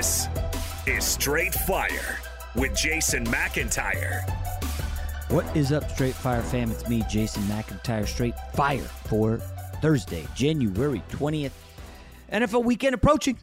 [0.00, 0.28] This
[0.86, 2.16] is Straight Fire
[2.54, 4.26] with Jason McIntyre.
[5.28, 6.70] What is up, Straight Fire fam?
[6.70, 9.36] It's me, Jason McIntyre, Straight Fire for
[9.82, 11.50] Thursday, January 20th.
[12.32, 13.36] NFL weekend approaching.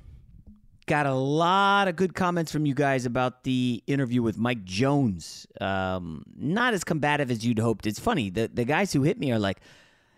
[0.88, 5.46] Got a lot of good comments from you guys about the interview with Mike Jones.
[5.62, 7.86] Um, not as combative as you'd hoped.
[7.86, 8.32] It's funny.
[8.32, 9.60] The, the guys who hit me are like,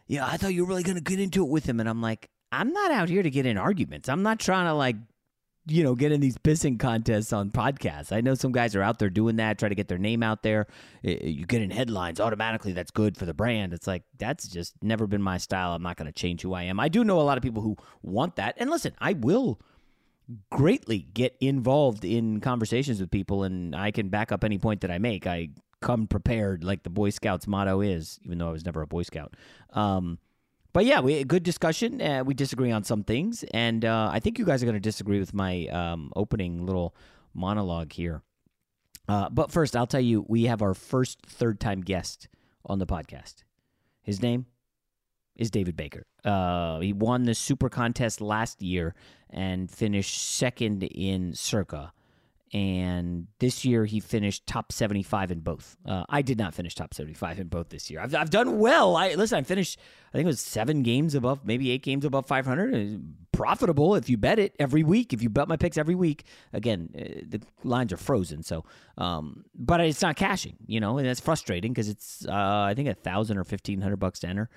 [0.08, 1.82] yeah, I thought you were really going to get into it with him.
[1.82, 4.08] And I'm like, I'm not out here to get in arguments.
[4.08, 4.96] I'm not trying to like
[5.70, 8.12] you know, get in these pissing contests on podcasts.
[8.12, 10.44] I know some guys are out there doing that, try to get their name out
[10.44, 10.68] there.
[11.04, 12.74] You get in headlines automatically.
[12.74, 13.74] That's good for the brand.
[13.74, 15.74] It's like that's just never been my style.
[15.74, 16.80] I'm not going to change who I am.
[16.80, 18.56] I do know a lot of people who want that.
[18.58, 19.60] And listen, I will
[20.52, 24.92] greatly get involved in conversations with people, and I can back up any point that
[24.92, 25.26] I make.
[25.26, 25.50] I
[25.82, 29.04] come prepared, like the Boy Scouts motto is, even though I was never a Boy
[29.04, 29.36] Scout.
[29.72, 30.20] Um,
[30.74, 32.02] but yeah, we good discussion.
[32.02, 34.80] Uh, we disagree on some things, and uh, I think you guys are going to
[34.80, 36.96] disagree with my um, opening little
[37.34, 38.22] monologue here.
[39.08, 42.28] Uh, but first, I'll tell you, we have our first third time guest
[42.66, 43.44] on the podcast.
[44.04, 44.46] His name
[45.36, 46.06] is David Baker.
[46.24, 48.94] Uh, he won the Super Contest last year
[49.30, 51.94] and finished second in Circa
[52.54, 55.78] and this year he finished top 75 in both.
[55.86, 58.00] Uh, I did not finish top 75 in both this year.
[58.00, 58.96] I've, I've done well.
[58.96, 59.38] I listen.
[59.38, 59.80] I finished.
[60.14, 63.02] I think it was seven games above, maybe eight games above 500.
[63.32, 65.14] Profitable if you bet it every week.
[65.14, 68.42] If you bet my picks every week, again, uh, the lines are frozen.
[68.42, 68.66] So,
[68.98, 70.58] um, but it's not cashing.
[70.66, 73.98] You know, and that's frustrating because it's uh, I think a thousand or fifteen hundred
[73.98, 74.50] bucks to enter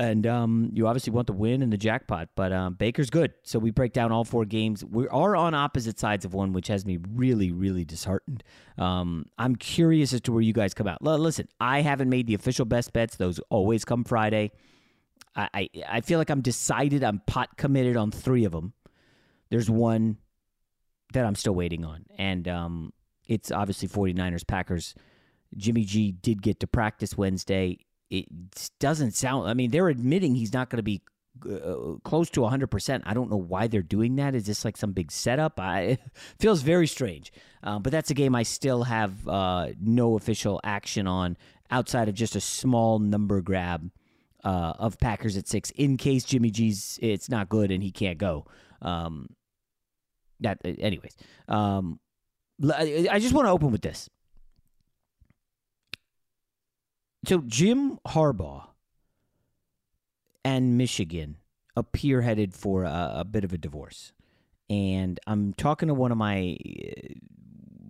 [0.00, 2.30] and um, you obviously want the win and the jackpot.
[2.34, 4.82] But um, Baker's good, so we break down all four games.
[4.82, 8.42] We are on opposite sides of one, which has me really, really disheartened.
[8.78, 10.98] Um, I'm curious as to where you guys come out.
[11.04, 14.52] L- listen, I haven't made the official best bets; those always come Friday.
[15.36, 17.04] I, I, I feel like I'm decided.
[17.04, 18.72] I'm pot committed on three of them.
[19.50, 20.16] There's one
[21.12, 22.92] that I'm still waiting on, and um,
[23.28, 24.94] it's obviously 49ers Packers
[25.58, 27.80] Jimmy G did get to practice Wednesday.
[28.10, 28.26] It
[28.80, 29.48] doesn't sound.
[29.48, 31.00] I mean, they're admitting he's not going to be
[31.48, 33.02] uh, close to 100%.
[33.04, 34.34] I don't know why they're doing that.
[34.34, 35.60] Is this like some big setup?
[35.60, 35.98] I
[36.38, 37.32] feels very strange.
[37.62, 41.36] Uh, but that's a game I still have uh, no official action on
[41.70, 43.90] outside of just a small number grab
[44.44, 48.18] uh, of Packers at six in case Jimmy G's it's not good and he can't
[48.18, 48.46] go.
[48.82, 49.28] Um,
[50.40, 51.16] that anyways.
[51.48, 52.00] Um,
[52.62, 54.08] I just want to open with this.
[57.24, 58.68] So Jim Harbaugh
[60.44, 61.36] and Michigan
[61.76, 64.12] appear headed for a, a bit of a divorce,
[64.68, 67.14] and I'm talking to one of my uh,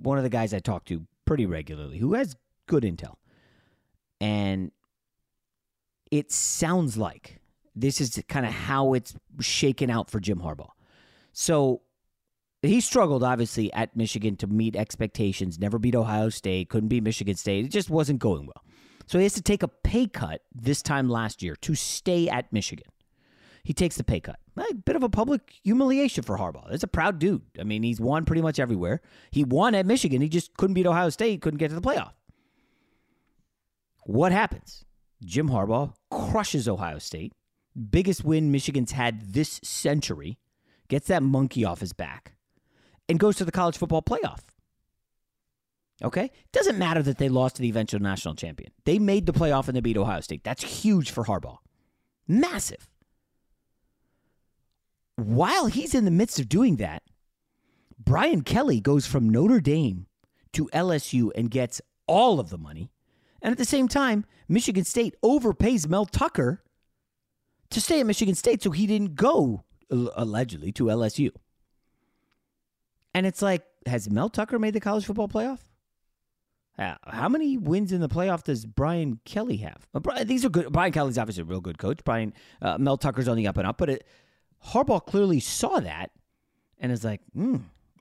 [0.02, 2.34] one of the guys I talk to pretty regularly who has
[2.66, 3.16] good intel,
[4.20, 4.72] and
[6.10, 7.40] it sounds like
[7.76, 10.72] this is kind of how it's shaken out for Jim Harbaugh.
[11.32, 11.82] So
[12.62, 17.36] he struggled obviously at Michigan to meet expectations, never beat Ohio State, couldn't beat Michigan
[17.36, 17.64] State.
[17.64, 18.64] It just wasn't going well.
[19.10, 22.52] So he has to take a pay cut this time last year to stay at
[22.52, 22.86] Michigan.
[23.64, 24.38] He takes the pay cut.
[24.56, 26.70] A bit of a public humiliation for Harbaugh.
[26.70, 27.42] It's a proud dude.
[27.58, 29.00] I mean, he's won pretty much everywhere.
[29.32, 30.20] He won at Michigan.
[30.20, 32.12] He just couldn't beat Ohio State, couldn't get to the playoff.
[34.04, 34.84] What happens?
[35.24, 37.32] Jim Harbaugh crushes Ohio State.
[37.90, 40.38] Biggest win Michigan's had this century.
[40.86, 42.34] Gets that monkey off his back
[43.08, 44.42] and goes to the college football playoff.
[46.02, 46.30] Okay?
[46.52, 48.72] Doesn't matter that they lost to the eventual national champion.
[48.84, 50.44] They made the playoff and they beat Ohio State.
[50.44, 51.58] That's huge for Harbaugh.
[52.26, 52.88] Massive.
[55.16, 57.02] While he's in the midst of doing that,
[57.98, 60.06] Brian Kelly goes from Notre Dame
[60.54, 62.90] to LSU and gets all of the money.
[63.42, 66.62] And at the same time, Michigan State overpays Mel Tucker
[67.70, 71.30] to stay at Michigan State so he didn't go allegedly to LSU.
[73.14, 75.60] And it's like, has Mel Tucker made the college football playoff?
[76.80, 79.86] Uh, how many wins in the playoff does Brian Kelly have?
[79.94, 80.72] Uh, Brian, these are good.
[80.72, 82.00] Brian Kelly's obviously a real good coach.
[82.04, 82.32] Brian
[82.62, 84.06] uh, Mel Tucker's on the up and up, but it,
[84.68, 86.10] Harbaugh clearly saw that
[86.78, 87.56] and is like, hmm,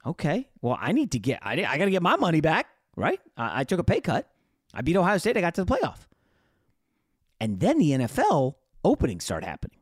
[0.05, 3.19] okay, well, I need to get, I, I got to get my money back, right?
[3.35, 4.29] I, I took a pay cut.
[4.73, 5.35] I beat Ohio State.
[5.35, 6.07] I got to the playoff.
[7.41, 8.55] And then the NFL
[8.85, 9.79] openings start happening.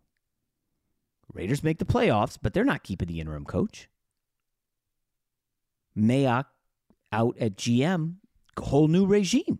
[1.33, 3.89] Raiders make the playoffs, but they're not keeping the interim coach.
[5.95, 6.45] Mayock
[7.11, 8.15] out at GM,
[8.59, 9.59] whole new regime.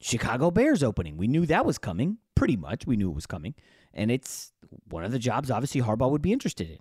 [0.00, 1.16] Chicago Bears opening.
[1.16, 2.86] We knew that was coming, pretty much.
[2.86, 3.54] We knew it was coming.
[3.92, 4.52] And it's
[4.88, 6.78] one of the jobs, obviously, Harbaugh would be interested in.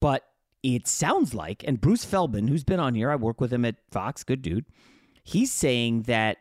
[0.00, 0.24] But
[0.62, 3.76] it sounds like, and Bruce Feldman, who's been on here, I work with him at
[3.90, 4.66] Fox, good dude,
[5.22, 6.38] he's saying that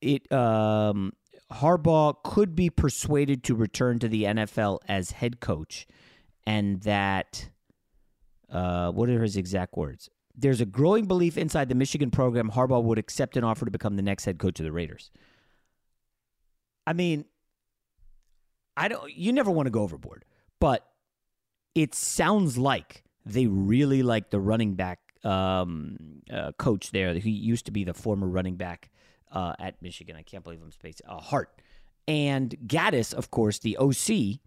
[0.00, 1.12] it um,
[1.52, 5.86] Harbaugh could be persuaded to return to the NFL as head coach,
[6.46, 7.50] and that
[8.50, 10.08] uh, what are his exact words?
[10.40, 13.96] There's a growing belief inside the Michigan program Harbaugh would accept an offer to become
[13.96, 15.10] the next head coach of the Raiders.
[16.86, 17.24] I mean,
[18.76, 19.12] I don't.
[19.12, 20.24] You never want to go overboard,
[20.60, 20.86] but
[21.74, 27.14] it sounds like they really like the running back um, uh, coach there.
[27.14, 28.90] He used to be the former running back
[29.30, 30.16] uh, at Michigan.
[30.16, 31.06] I can't believe I'm spacing.
[31.06, 31.60] Uh, Hart
[32.08, 34.40] and Gattis, of course, the OC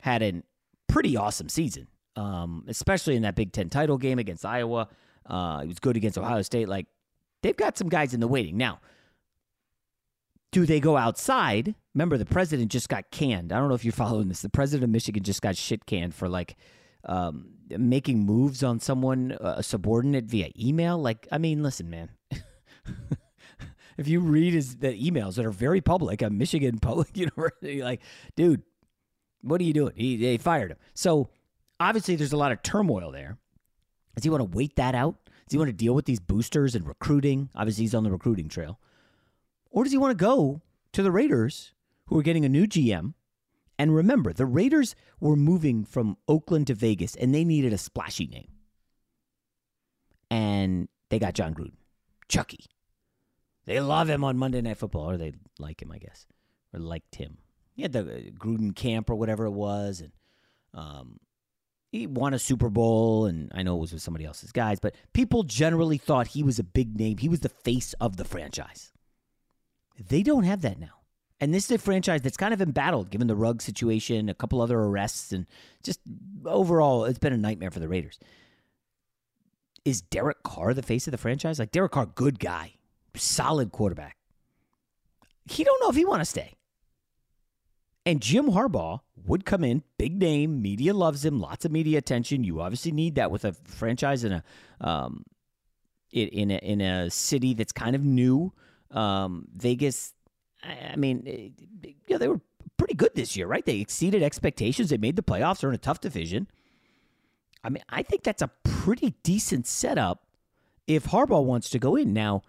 [0.00, 0.42] had a
[0.88, 4.88] pretty awesome season um, especially in that Big Ten title game against Iowa.
[5.26, 6.68] Uh, he was good against Ohio State.
[6.68, 6.86] Like
[7.42, 8.80] they've got some guys in the waiting now.
[10.52, 11.74] Do they go outside?
[11.94, 13.52] Remember, the president just got canned.
[13.52, 14.42] I don't know if you're following this.
[14.42, 16.56] The president of Michigan just got shit canned for like
[17.04, 20.98] um, making moves on someone, uh, a subordinate via email.
[20.98, 22.10] Like, I mean, listen, man.
[23.98, 28.00] if you read his the emails that are very public a Michigan Public University, like,
[28.36, 28.62] dude,
[29.42, 29.92] what are you doing?
[29.96, 30.78] He, they fired him.
[30.94, 31.28] So
[31.78, 33.38] obviously there's a lot of turmoil there.
[34.14, 35.16] Does he want to wait that out?
[35.24, 37.50] Does he want to deal with these boosters and recruiting?
[37.54, 38.78] Obviously, he's on the recruiting trail.
[39.70, 41.72] Or does he want to go to the Raiders,
[42.06, 43.14] who are getting a new GM?
[43.78, 48.26] And remember, the Raiders were moving from Oakland to Vegas, and they needed a splashy
[48.26, 48.48] name.
[50.30, 51.76] And they got Jon Gruden,
[52.28, 52.66] Chucky.
[53.66, 56.26] They love him on Monday Night Football, or they like him, I guess,
[56.72, 57.38] or liked him.
[57.74, 60.12] He had the uh, Gruden camp or whatever it was, and
[60.72, 61.18] um,
[61.94, 64.96] he won a Super Bowl, and I know it was with somebody else's guys, but
[65.12, 67.18] people generally thought he was a big name.
[67.18, 68.90] He was the face of the franchise.
[70.08, 71.02] They don't have that now.
[71.40, 74.60] And this is a franchise that's kind of embattled given the rug situation, a couple
[74.60, 75.46] other arrests, and
[75.84, 76.00] just
[76.44, 78.18] overall, it's been a nightmare for the Raiders.
[79.84, 81.60] Is Derek Carr the face of the franchise?
[81.60, 82.74] Like, Derek Carr, good guy,
[83.14, 84.16] solid quarterback.
[85.48, 86.54] He don't know if he want to stay.
[88.06, 92.44] And Jim Harbaugh would come in, big name, media loves him, lots of media attention.
[92.44, 94.44] You obviously need that with a franchise in a
[94.80, 95.24] um,
[96.12, 98.52] in a, in a city that's kind of new.
[98.90, 100.12] Um, Vegas,
[100.62, 102.40] I, mean, eh, yeah, they were
[102.76, 103.64] pretty good this year, right?
[103.64, 104.90] They exceeded expectations.
[104.90, 105.60] They made the playoffs.
[105.60, 106.46] They're in a tough division.
[107.64, 110.24] I mean, I think that's a pretty decent setup
[110.86, 112.12] if Harbaugh wants to go in.
[112.12, 112.42] Now,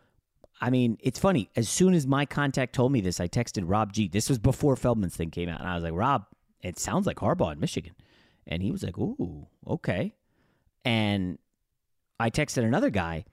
[0.62, 1.50] I mean, it's funny.
[1.56, 4.08] As soon as my contact told me this, I texted Rob G.
[4.08, 5.60] This was before Feldman's thing came out.
[5.60, 6.26] And I was like, Rob,
[6.62, 7.94] it sounds like Harbaugh in Michigan.
[8.48, 10.14] And he was like, ooh, okay.
[10.86, 11.40] And
[12.20, 13.26] I texted another guy,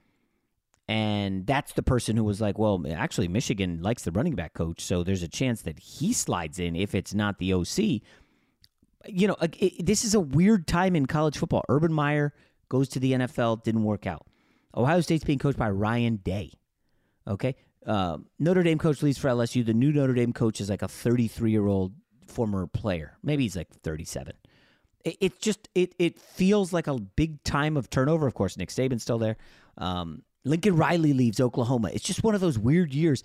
[0.87, 4.81] and that's the person who was like, well, actually, Michigan likes the running back coach.
[4.81, 8.01] So there's a chance that he slides in if it's not the OC.
[9.05, 11.63] You know, it, this is a weird time in college football.
[11.69, 12.33] Urban Meyer
[12.69, 14.27] goes to the NFL, didn't work out.
[14.75, 16.53] Ohio State's being coached by Ryan Day.
[17.27, 17.55] Okay.
[17.85, 19.65] Uh, Notre Dame coach leaves for LSU.
[19.65, 21.93] The new Notre Dame coach is like a 33 year old
[22.27, 23.17] former player.
[23.23, 24.33] Maybe he's like 37.
[25.03, 28.25] It, it, just it it feels like a big time of turnover.
[28.25, 29.35] Of course, Nick Saban's still there.
[29.77, 31.89] Um, Lincoln Riley leaves Oklahoma.
[31.93, 33.23] It's just one of those weird years.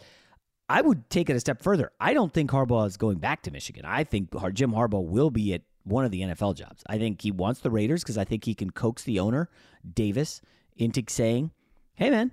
[0.68, 1.92] I would take it a step further.
[1.98, 3.84] I don't think Harbaugh is going back to Michigan.
[3.86, 6.82] I think Jim Harbaugh will be at one of the NFL jobs.
[6.86, 9.48] I think he wants the Raiders because I think he can coax the owner,
[9.94, 10.42] Davis,
[10.76, 11.52] into saying,
[11.94, 12.32] hey, man,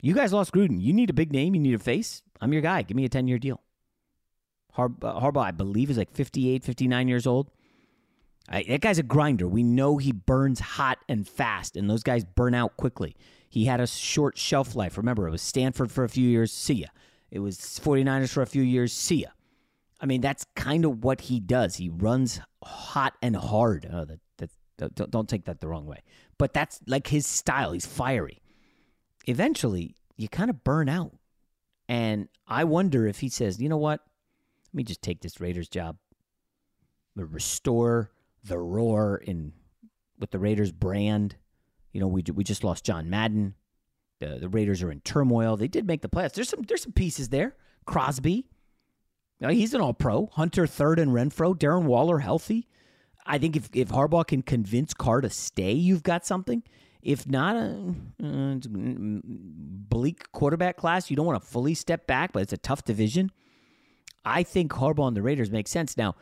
[0.00, 0.80] you guys lost Gruden.
[0.80, 1.54] You need a big name.
[1.54, 2.22] You need a face.
[2.40, 2.82] I'm your guy.
[2.82, 3.60] Give me a 10 year deal.
[4.72, 7.50] Harb- uh, Harbaugh, I believe, is like 58, 59 years old.
[8.48, 9.48] I, that guy's a grinder.
[9.48, 13.16] We know he burns hot and fast, and those guys burn out quickly.
[13.48, 14.96] He had a short shelf life.
[14.96, 16.52] Remember, it was Stanford for a few years.
[16.52, 16.88] See ya.
[17.30, 18.92] It was 49ers for a few years.
[18.92, 19.28] See ya.
[20.00, 21.76] I mean, that's kind of what he does.
[21.76, 23.88] He runs hot and hard.
[23.90, 24.20] Oh, that,
[24.76, 26.02] that, that, don't take that the wrong way.
[26.38, 27.72] But that's like his style.
[27.72, 28.42] He's fiery
[29.26, 31.12] eventually you kind of burn out.
[31.88, 34.00] And I wonder if he says, you know what?
[34.68, 35.96] Let me just take this Raiders job.
[37.14, 38.10] Restore
[38.44, 39.52] the roar in
[40.18, 41.36] with the Raiders brand.
[41.92, 43.54] You know, we we just lost John Madden.
[44.20, 45.56] The the Raiders are in turmoil.
[45.56, 46.32] They did make the playoffs.
[46.32, 47.56] There's some there's some pieces there.
[47.86, 48.48] Crosby,
[49.40, 50.26] know, he's an All Pro.
[50.32, 51.56] Hunter third and Renfrow.
[51.56, 52.68] Darren Waller healthy.
[53.24, 56.62] I think if if Harbaugh can convince Carr to stay, you've got something.
[57.06, 62.42] If not a uh, bleak quarterback class, you don't want to fully step back, but
[62.42, 63.30] it's a tough division.
[64.24, 65.96] I think Harbaugh and the Raiders make sense.
[65.96, 66.16] Now,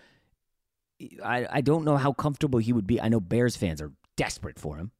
[1.24, 3.00] I, I don't know how comfortable he would be.
[3.00, 4.90] I know Bears fans are desperate for him.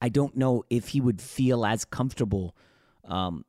[0.00, 2.54] I don't know if he would feel as comfortable
[3.02, 3.44] um,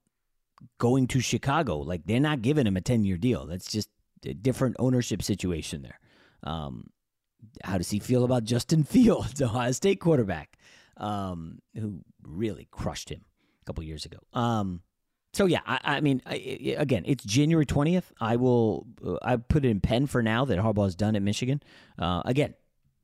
[0.79, 1.77] going to Chicago.
[1.77, 3.45] Like they're not giving him a 10 year deal.
[3.45, 3.89] That's just
[4.25, 5.99] a different ownership situation there.
[6.41, 6.89] Um,
[7.63, 10.54] how does he feel about Justin Fields, Ohio State quarterback?
[10.97, 13.21] Um, who really crushed him
[13.61, 14.17] a couple years ago.
[14.33, 14.81] Um,
[15.33, 18.11] so yeah, I, I mean, I, again, it's January twentieth.
[18.21, 21.21] I will, uh, I put it in pen for now that Harbaugh is done at
[21.21, 21.61] Michigan.
[21.99, 22.53] Uh, again,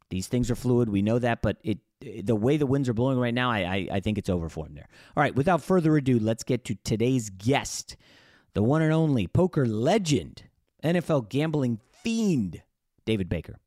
[0.10, 0.89] these things are fluid.
[0.89, 3.88] We know that, but it, the way the winds are blowing right now, I, I,
[3.93, 4.88] I think it's over for him there.
[5.15, 7.95] All right, without further ado, let's get to today's guest,
[8.53, 10.43] the one and only poker legend,
[10.83, 12.62] NFL gambling fiend,
[13.05, 13.60] David Baker.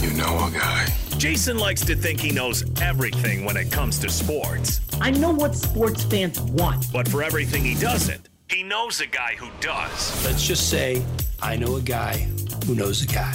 [0.00, 1.07] You know a guy.
[1.18, 4.80] Jason likes to think he knows everything when it comes to sports.
[5.00, 6.86] I know what sports fans want.
[6.92, 10.24] But for everything he doesn't, he knows a guy who does.
[10.24, 11.04] Let's just say
[11.42, 12.28] I know a guy
[12.66, 13.34] who knows a guy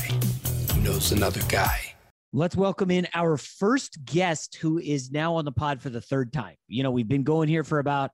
[0.72, 1.94] who knows another guy.
[2.32, 6.32] Let's welcome in our first guest who is now on the pod for the third
[6.32, 6.56] time.
[6.70, 8.12] You know, we've been going here for about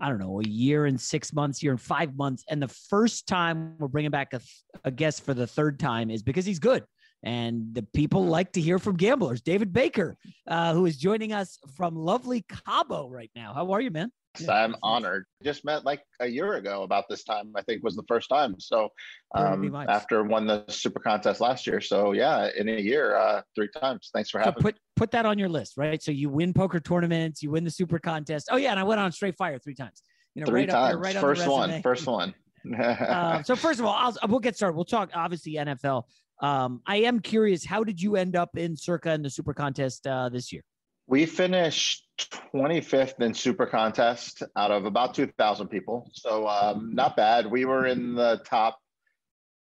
[0.00, 2.42] I don't know, a year and six months, year and five months.
[2.48, 4.40] And the first time we're bringing back a,
[4.82, 6.84] a guest for the third time is because he's good
[7.22, 9.40] and the people like to hear from gamblers.
[9.42, 13.52] David Baker, uh, who is joining us from lovely Cabo right now.
[13.54, 14.10] How are you, man?
[14.48, 15.26] I'm honored.
[15.42, 18.54] Just met like a year ago about this time, I think was the first time.
[18.58, 18.90] So
[19.34, 21.80] um, after won the super contest last year.
[21.80, 24.10] So yeah, in a year, uh, three times.
[24.14, 24.80] Thanks for having so put, me.
[24.96, 26.00] Put that on your list, right?
[26.02, 28.48] So you win poker tournaments, you win the super contest.
[28.50, 30.02] Oh yeah, and I went on straight fire three times.
[30.34, 30.92] You know, three right times.
[30.92, 32.34] There, right first on one, first one.
[32.78, 34.76] uh, so first of all, I'll, we'll get started.
[34.76, 36.04] We'll talk obviously NFL.
[36.40, 40.06] Um, I am curious, how did you end up in Circa in the Super Contest
[40.06, 40.62] uh, this year?
[41.06, 42.06] We finished
[42.54, 46.08] 25th in Super Contest out of about 2,000 people.
[46.14, 47.46] So um, not bad.
[47.50, 48.78] We were in the top.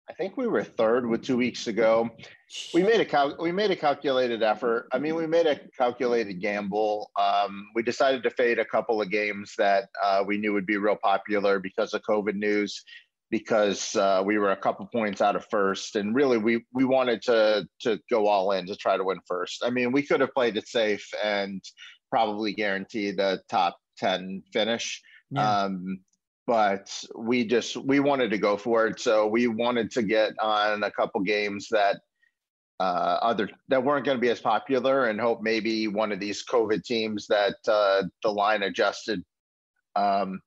[0.09, 2.09] I think we were third with two weeks ago.
[2.75, 4.87] We made a cal- we made a calculated effort.
[4.91, 7.09] I mean, we made a calculated gamble.
[7.19, 10.77] Um, we decided to fade a couple of games that uh, we knew would be
[10.77, 12.83] real popular because of COVID news
[13.35, 17.21] because uh, we were a couple points out of first, and really we we wanted
[17.21, 19.61] to to go all in to try to win first.
[19.61, 21.61] I mean, we could have played it safe and
[22.09, 25.01] probably guarantee the top ten finish.
[25.31, 25.63] Yeah.
[25.63, 25.99] Um,
[26.47, 30.83] but we just we wanted to go for it, so we wanted to get on
[30.83, 31.97] a couple games that
[32.79, 36.41] uh, other that weren't going to be as popular, and hope maybe one of these
[36.45, 39.21] COVID teams that uh, the line adjusted
[39.97, 40.39] um,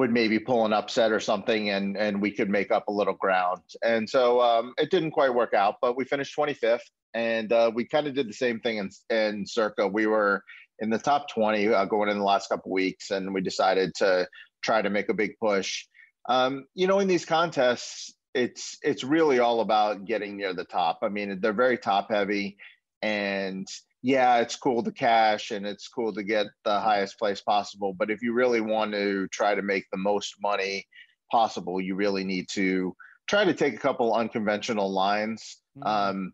[0.00, 3.12] would maybe pull an upset or something, and and we could make up a little
[3.12, 3.60] ground.
[3.84, 6.80] And so um, it didn't quite work out, but we finished 25th,
[7.12, 9.86] and uh, we kind of did the same thing in in Circa.
[9.86, 10.42] We were
[10.78, 14.26] in the top 20 uh, going in the last couple weeks, and we decided to
[14.64, 15.84] try to make a big push.
[16.30, 21.00] Um, you know, in these contests, it's it's really all about getting near the top.
[21.02, 22.56] I mean, they're very top heavy,
[23.02, 23.68] and
[24.02, 27.92] yeah, it's cool to cash and it's cool to get the highest place possible.
[27.92, 30.86] But if you really want to try to make the most money
[31.30, 32.94] possible, you really need to
[33.28, 35.58] try to take a couple unconventional lines.
[35.78, 35.86] Mm-hmm.
[35.86, 36.32] Um,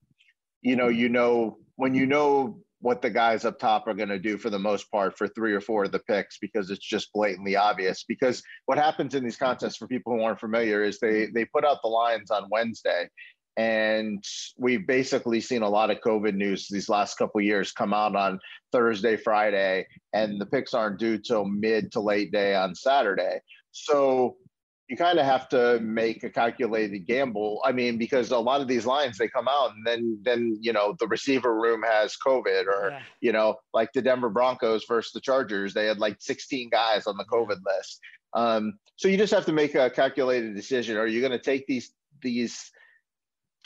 [0.63, 4.19] you know, you know when you know what the guys up top are going to
[4.19, 7.13] do for the most part for three or four of the picks because it's just
[7.13, 8.05] blatantly obvious.
[8.07, 11.65] Because what happens in these contests for people who aren't familiar is they they put
[11.65, 13.09] out the lines on Wednesday,
[13.57, 14.23] and
[14.59, 18.39] we've basically seen a lot of COVID news these last couple years come out on
[18.71, 23.41] Thursday, Friday, and the picks aren't due till mid to late day on Saturday.
[23.73, 24.37] So
[24.89, 27.61] you kind of have to make a calculated gamble.
[27.65, 30.73] I mean, because a lot of these lines they come out and then then you
[30.73, 33.01] know the receiver room has COVID or yeah.
[33.21, 37.17] you know like the Denver Broncos versus the Chargers, they had like 16 guys on
[37.17, 38.01] the COVID list.
[38.35, 40.97] Um, so you just have to make a calculated decision.
[40.97, 42.71] Are you going to take these these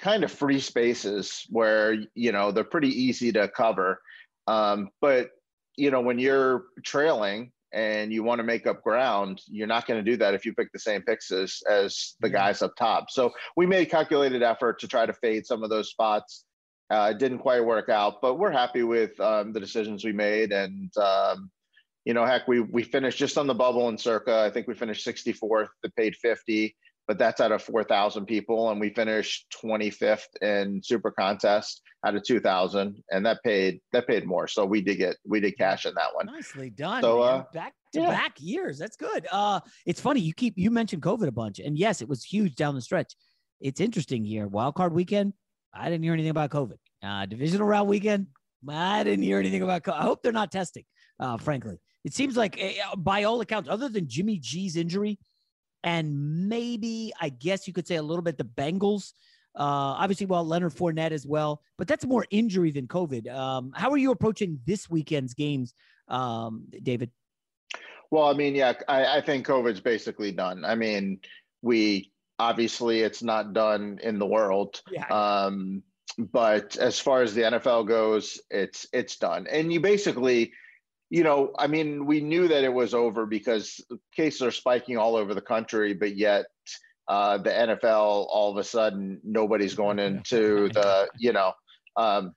[0.01, 4.01] kind of free spaces where you know they're pretty easy to cover,
[4.47, 5.31] um, but
[5.77, 10.03] you know when you're trailing and you want to make up ground, you're not going
[10.03, 13.11] to do that if you pick the same picks as, as the guys up top.
[13.11, 16.45] So we made a calculated effort to try to fade some of those spots.
[16.91, 20.51] Uh, it didn't quite work out, but we're happy with um, the decisions we made.
[20.51, 21.51] And, um,
[22.05, 24.41] you know, heck, we, we finished just on the bubble in circa.
[24.41, 26.75] I think we finished 64th, that paid 50
[27.11, 28.71] but that's out of 4,000 people.
[28.71, 34.25] And we finished 25th in super contest out of 2,000 and that paid, that paid
[34.25, 34.47] more.
[34.47, 36.27] So we did get, we did cash in that one.
[36.27, 37.03] Nicely done.
[37.03, 38.11] So, uh, back to yeah.
[38.11, 38.79] back years.
[38.79, 39.27] That's good.
[39.33, 40.21] Uh, it's funny.
[40.21, 43.17] You keep, you mentioned COVID a bunch and yes, it was huge down the stretch.
[43.61, 44.47] It's interesting here.
[44.47, 45.33] Wild card weekend.
[45.75, 46.77] I didn't hear anything about COVID.
[47.03, 48.29] Uh, divisional round weekend.
[48.69, 49.99] I didn't hear anything about COVID.
[49.99, 50.85] I hope they're not testing,
[51.19, 51.81] uh, frankly.
[52.05, 55.19] It seems like, uh, by all accounts, other than Jimmy G's injury,
[55.85, 59.13] and maybe I guess you could say a little bit the Bengals.
[59.57, 63.29] Uh, obviously, well, Leonard Fournette as well, but that's more injury than COVID.
[63.35, 65.75] Um, how are you approaching this weekend's games,
[66.09, 67.11] um, David?
[68.11, 70.65] Well, I mean, yeah, I, I think COVID's basically done.
[70.65, 71.21] I mean,
[71.63, 74.83] we obviously it's not done in the world.
[74.91, 75.07] Yeah.
[75.07, 75.83] Um,
[76.19, 79.47] but as far as the NFL goes, it's it's done.
[79.49, 80.53] And you basically
[81.11, 83.81] you know, I mean, we knew that it was over because
[84.15, 86.47] cases are spiking all over the country, but yet
[87.09, 91.53] uh, the NFL, all of a sudden, nobody's going into the, you know,
[91.97, 92.33] um,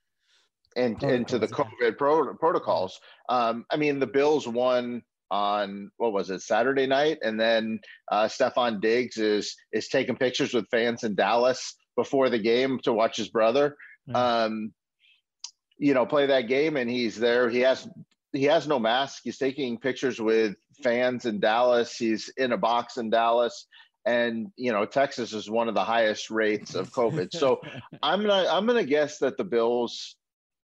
[0.76, 3.00] and into the COVID pro- protocols.
[3.30, 7.80] Um, I mean, the Bills won on what was it Saturday night, and then
[8.12, 12.94] uh, Stefon Diggs is is taking pictures with fans in Dallas before the game to
[12.94, 13.76] watch his brother.
[14.16, 14.74] Um,
[15.78, 17.50] you know, play that game, and he's there.
[17.50, 17.88] He has
[18.34, 19.22] he has no mask.
[19.24, 21.96] He's taking pictures with fans in Dallas.
[21.96, 23.68] He's in a box in Dallas,
[24.06, 27.32] and you know Texas is one of the highest rates of COVID.
[27.32, 27.62] So
[28.04, 30.16] I'm gonna I'm gonna guess that the Bills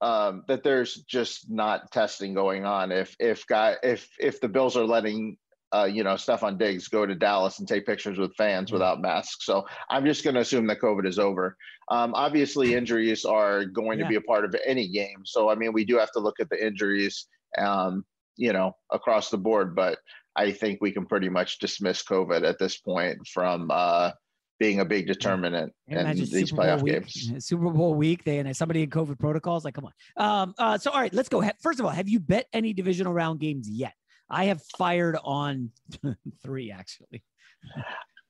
[0.00, 2.92] um, that there's just not testing going on.
[2.92, 5.38] If if guy if if the Bills are letting
[5.74, 8.74] uh, you know Stefon Diggs go to Dallas and take pictures with fans mm-hmm.
[8.74, 11.57] without masks, so I'm just going to assume that COVID is over.
[11.90, 14.05] Um, obviously, injuries are going yeah.
[14.05, 15.22] to be a part of any game.
[15.24, 17.27] So I mean, we do have to look at the injuries
[17.59, 18.05] um,
[18.37, 19.75] you know, across the board.
[19.75, 19.99] But
[20.37, 24.12] I think we can pretty much dismiss COVID at this point from uh,
[24.59, 27.33] being a big determinant in these Super playoff week, games.
[27.47, 29.64] Super Bowl week, they and somebody in COVID protocols.
[29.64, 29.93] Like, come on.
[30.17, 31.43] Um, uh, so, all right, let's go.
[31.61, 33.95] First of all, have you bet any divisional round games yet?
[34.31, 35.71] I have fired on
[36.43, 37.23] three actually.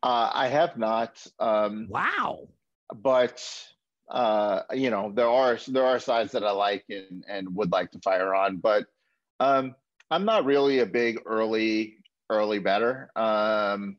[0.02, 1.24] Uh, I have not.
[1.38, 2.48] Um, wow.
[2.94, 3.42] But
[4.10, 7.90] uh, you know, there are there are sides that I like and and would like
[7.92, 8.86] to fire on, but
[9.40, 9.74] um,
[10.10, 11.96] I'm not really a big early
[12.30, 13.10] early better.
[13.16, 13.96] Um,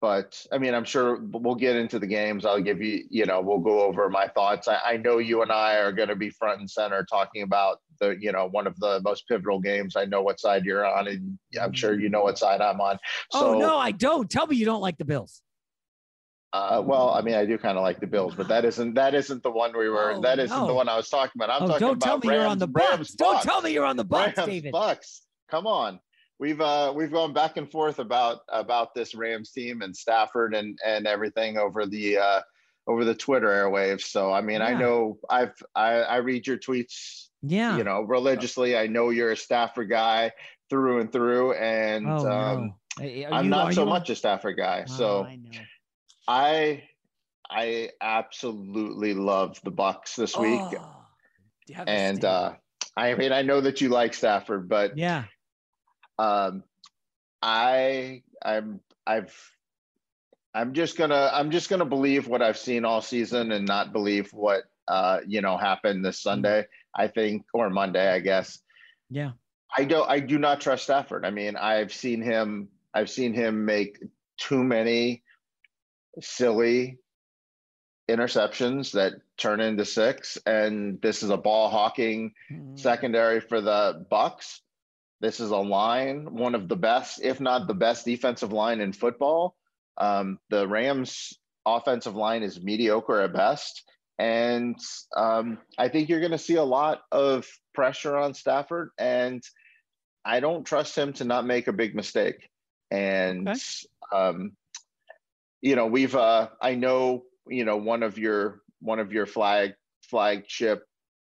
[0.00, 2.44] but I mean, I'm sure we'll get into the games.
[2.44, 4.68] I'll give you, you know, we'll go over my thoughts.
[4.68, 7.78] I, I know you and I are going to be front and center talking about
[7.98, 9.96] the, you know, one of the most pivotal games.
[9.96, 12.98] I know what side you're on, and I'm sure you know what side I'm on.
[13.32, 14.30] So, oh no, I don't.
[14.30, 15.40] Tell me you don't like the Bills.
[16.56, 19.14] Uh, well, I mean, I do kind of like the Bills, but that isn't that
[19.14, 20.12] isn't the one we were.
[20.12, 20.66] Oh, that isn't no.
[20.66, 21.50] the one I was talking about.
[21.50, 23.14] I'm oh, talking don't about tell me Rams, you're on the Rams, Bucks.
[23.14, 24.72] Don't tell me you're on the Bucks, Rams, David.
[24.72, 25.22] Bucks.
[25.50, 26.00] Come on,
[26.38, 30.78] we've uh we've gone back and forth about about this Rams team and Stafford and
[30.84, 32.40] and everything over the uh
[32.86, 34.02] over the Twitter airwaves.
[34.02, 34.66] So I mean, yeah.
[34.66, 37.26] I know I've I, I read your tweets.
[37.42, 38.76] Yeah, you know religiously.
[38.76, 40.32] I know you're a Stafford guy.
[40.68, 43.04] through and through, and Oh, um, no.
[43.30, 44.84] I'm you- not so on- much a Stafford guy.
[44.88, 45.26] Oh, so
[46.28, 46.82] I.
[46.88, 46.88] I
[47.48, 52.54] I absolutely love the Bucks this week, Oh, and uh,
[52.96, 55.24] I mean I know that you like Stafford, but yeah,
[56.18, 56.64] um,
[57.42, 59.32] I I'm I've
[60.54, 64.32] I'm just gonna I'm just gonna believe what I've seen all season and not believe
[64.32, 66.66] what uh you know happened this Sunday.
[66.94, 68.58] I think or Monday, I guess.
[69.10, 69.32] yeah.
[69.76, 71.24] I don't I do not trust Stafford.
[71.26, 74.02] I mean, I've seen him I've seen him make
[74.38, 75.22] too many
[76.20, 76.98] silly
[78.08, 82.78] interceptions that turn into six and this is a ball hawking Mm.
[82.78, 84.60] secondary for the Bucks.
[85.20, 88.92] This is a line, one of the best, if not the best defensive line in
[88.92, 89.56] football.
[89.96, 91.32] Um, the Rams
[91.64, 93.82] offensive line is mediocre at best.
[94.18, 94.78] And
[95.16, 98.90] um, I think you're going to see a lot of pressure on Stafford.
[98.98, 99.42] And
[100.24, 102.48] I don't trust him to not make a big mistake.
[102.90, 103.46] And,
[104.12, 104.52] um,
[105.66, 109.72] you know, we've, uh, I know, you know, one of your, one of your flag,
[110.08, 110.84] flagship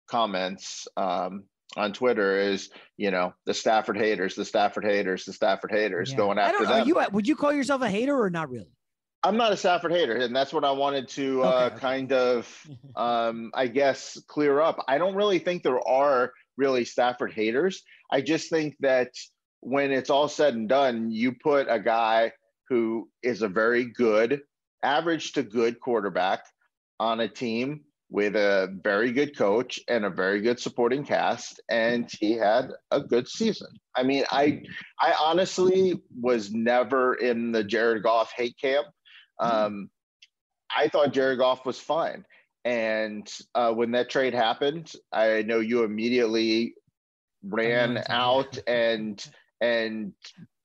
[0.08, 5.72] comments um, on Twitter is, you know, the Stafford haters, the Stafford haters, the Stafford
[5.72, 6.18] haters Yeah.
[6.18, 6.78] going I after don't know.
[6.78, 6.88] them.
[6.88, 8.70] You, would you call yourself a hater or not really?
[9.24, 11.80] I'm not a Stafford hater, and that's what I wanted to uh, Okay, okay.
[11.80, 14.86] kind of, um, I guess, clear up.
[14.88, 17.82] I don't really think there are really Stafford haters.
[18.12, 19.10] I just think that
[19.62, 22.32] when it's all said and done, you put a guy
[22.70, 24.42] who is a very good,
[24.84, 26.46] average to good quarterback
[27.00, 32.10] on a team with a very good coach and a very good supporting cast, and
[32.20, 33.68] he had a good season.
[33.96, 34.64] I mean, I
[35.00, 38.88] I honestly was never in the Jared Goff hate camp.
[39.40, 39.90] Um,
[40.76, 42.26] I thought Jared Goff was fine.
[42.66, 46.74] And uh, when that trade happened, I know you immediately
[47.44, 49.24] ran out and
[49.62, 50.14] and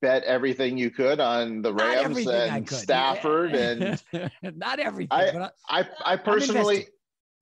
[0.04, 2.68] bet everything you could on the Rams and.
[2.68, 4.00] Stafford and
[4.42, 5.08] not everything.
[5.10, 6.86] I but I I personally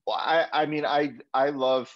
[0.07, 1.93] well, I I mean I I love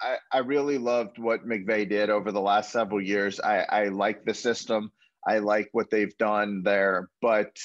[0.00, 3.40] I, I really loved what McVay did over the last several years.
[3.40, 4.90] I, I like the system.
[5.26, 7.56] I like what they've done there, but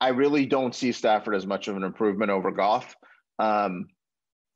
[0.00, 2.94] I really don't see Stafford as much of an improvement over Goff.
[3.38, 3.86] Um,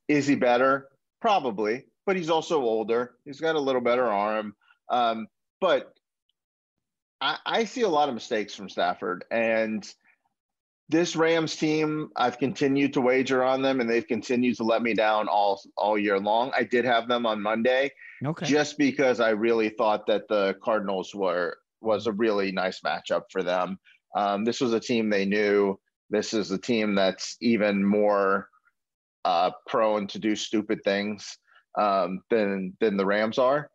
[0.08, 0.88] is he better?
[1.22, 3.12] Probably, but he's also older.
[3.24, 4.54] He's got a little better arm.
[4.90, 5.28] Um,
[5.60, 5.94] but
[7.20, 9.86] I, I see a lot of mistakes from Stafford, and
[10.88, 14.94] this Rams team, I've continued to wager on them, and they've continued to let me
[14.94, 16.52] down all all year long.
[16.56, 17.92] I did have them on Monday,
[18.24, 18.46] Okay.
[18.46, 23.42] just because I really thought that the Cardinals were was a really nice matchup for
[23.42, 23.78] them.
[24.16, 25.78] Um, this was a team they knew.
[26.10, 28.48] This is a team that's even more
[29.24, 31.38] uh, prone to do stupid things
[31.78, 33.70] um, than than the Rams are.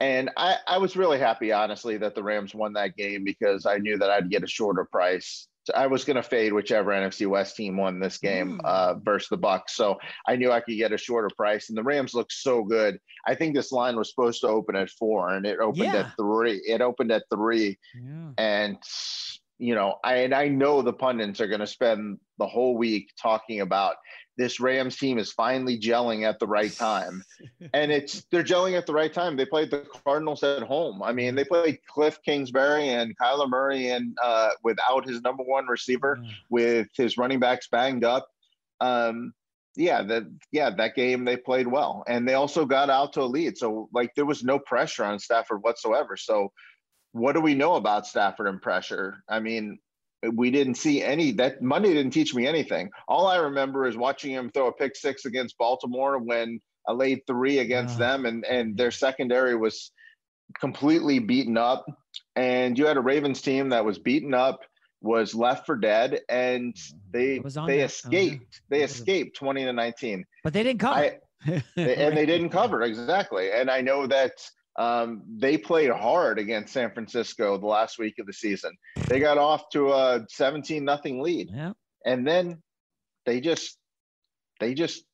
[0.00, 3.78] And I, I was really happy, honestly, that the Rams won that game because I
[3.78, 5.48] knew that I'd get a shorter price.
[5.74, 9.36] I was going to fade whichever NFC West team won this game uh, versus the
[9.36, 11.68] Bucks, so I knew I could get a shorter price.
[11.68, 12.98] And the Rams looked so good.
[13.26, 15.96] I think this line was supposed to open at four, and it opened Yeah.
[15.96, 16.62] at three.
[16.66, 18.30] It opened at three, Yeah.
[18.38, 18.78] and
[19.58, 23.10] you know, I and I know the pundits are going to spend the whole week
[23.20, 23.96] talking about
[24.36, 27.24] this Rams team is finally gelling at the right time,
[27.74, 29.36] and it's they're gelling at the right time.
[29.36, 31.02] They played the Cardinals at home.
[31.02, 35.66] I mean, they played Cliff Kingsbury and Kyler Murray, and uh, without his number one
[35.66, 38.28] receiver, with his running backs banged up.
[38.80, 39.34] Um,
[39.74, 43.24] yeah, that yeah, that game they played well, and they also got out to a
[43.24, 43.58] lead.
[43.58, 46.16] So like there was no pressure on Stafford whatsoever.
[46.16, 46.52] So
[47.12, 49.22] what do we know about Stafford and pressure?
[49.28, 49.78] I mean,
[50.34, 52.90] we didn't see any that Monday didn't teach me anything.
[53.06, 57.26] All I remember is watching him throw a pick six against Baltimore when I laid
[57.26, 59.92] three against them and and their secondary was
[60.60, 61.86] completely beaten up.
[62.34, 64.60] And you had a Ravens team that was beaten up,
[65.00, 66.98] was left for dead, and mm-hmm.
[67.12, 67.58] they they that.
[67.58, 67.84] Oh, yeah.
[67.84, 68.60] escaped.
[68.68, 71.00] They escaped 20 to 19 But they didn't cover.
[71.00, 71.18] I-
[71.76, 73.52] they- and they didn't cover exactly.
[73.52, 74.32] And I know that
[74.78, 78.70] um, they played hard against San Francisco the last week of the season.
[79.08, 81.72] They got off to a 17 nothing lead, Yeah.
[82.06, 82.62] and then
[83.26, 83.76] they just
[84.60, 85.04] they just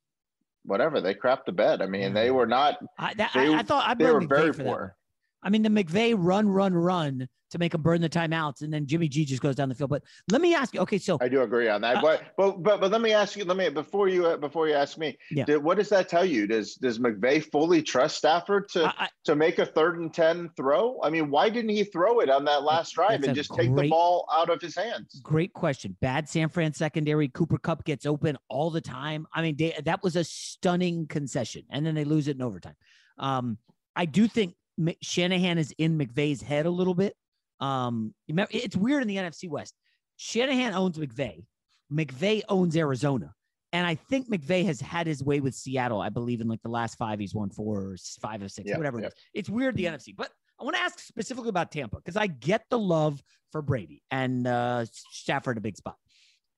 [0.64, 1.80] whatever they crapped the bed.
[1.80, 2.76] I mean, they were not.
[2.98, 4.96] I, that, they, I, I thought I they were very poor.
[5.44, 8.84] I mean, the McVay run, run, run to make him burn the timeouts, and then
[8.84, 9.90] Jimmy G just goes down the field.
[9.90, 10.02] But
[10.32, 10.80] let me ask you.
[10.80, 11.98] Okay, so I do agree on that.
[11.98, 13.44] Uh, but but but but let me ask you.
[13.44, 15.16] Let me before you uh, before you ask me.
[15.30, 15.44] Yeah.
[15.44, 16.48] did- what does that tell you?
[16.48, 20.50] Does does McVay fully trust Stafford to I- I- to make a third and ten
[20.56, 20.98] throw?
[21.02, 23.88] I mean, why didn't he throw it on that last drive and just take the
[23.88, 25.20] ball out of his hands?
[25.22, 25.96] Great question.
[26.00, 27.28] Bad San Fran secondary.
[27.28, 29.28] Cooper Kupp gets open all the time.
[29.32, 32.76] I mean, they, that was a stunning concession, and then they lose it in overtime.
[33.18, 33.58] Um,
[33.94, 34.56] I do think
[35.02, 37.14] Shanahan is in McVay's head a little bit.
[37.60, 39.74] Um, it's weird in the NFC West.
[40.16, 41.44] Shanahan owns McVay.
[41.92, 43.32] McVay owns Arizona.
[43.72, 46.00] And I think McVay has had his way with Seattle.
[46.00, 48.78] I believe in like the last five, he's won four or five or six, yep,
[48.78, 49.06] whatever yep.
[49.06, 49.14] it is.
[49.34, 50.14] It's weird, the NFC.
[50.16, 54.02] But I want to ask specifically about Tampa because I get the love for Brady
[54.10, 55.96] and uh, Stafford a big spot.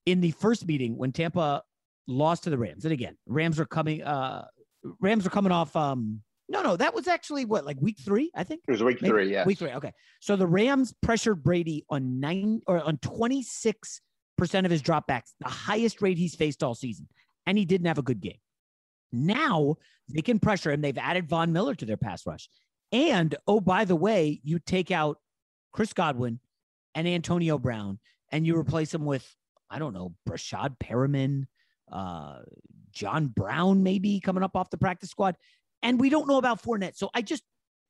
[0.05, 1.63] In the first meeting, when Tampa
[2.07, 4.45] lost to the Rams, and again, Rams are coming, uh,
[5.01, 8.45] Rams are coming off um, no, no, that was actually what, like week three, I
[8.45, 8.63] think.
[8.69, 9.11] It was week Maybe?
[9.11, 9.45] three, yeah.
[9.45, 9.71] Week three.
[9.71, 9.93] Okay.
[10.21, 14.01] So the Rams pressured Brady on nine or on 26
[14.37, 17.09] percent of his dropbacks, the highest rate he's faced all season.
[17.47, 18.39] And he didn't have a good game.
[19.13, 19.77] Now
[20.09, 20.81] they can pressure him.
[20.81, 22.49] They've added Von Miller to their pass rush.
[22.93, 25.19] And oh, by the way, you take out
[25.73, 26.39] Chris Godwin
[26.95, 27.99] and Antonio Brown
[28.31, 29.27] and you replace them with,
[29.71, 31.47] I don't know, Breshad Perriman,
[31.91, 32.41] uh,
[32.93, 35.37] John Brown, maybe coming up off the practice squad
[35.87, 36.97] and we don't know about Fournette.
[36.97, 37.45] So I just,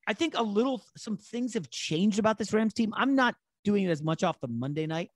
[0.07, 2.93] I think a little, some things have changed about this Rams team.
[2.95, 5.11] I'm not doing it as much off the Monday night,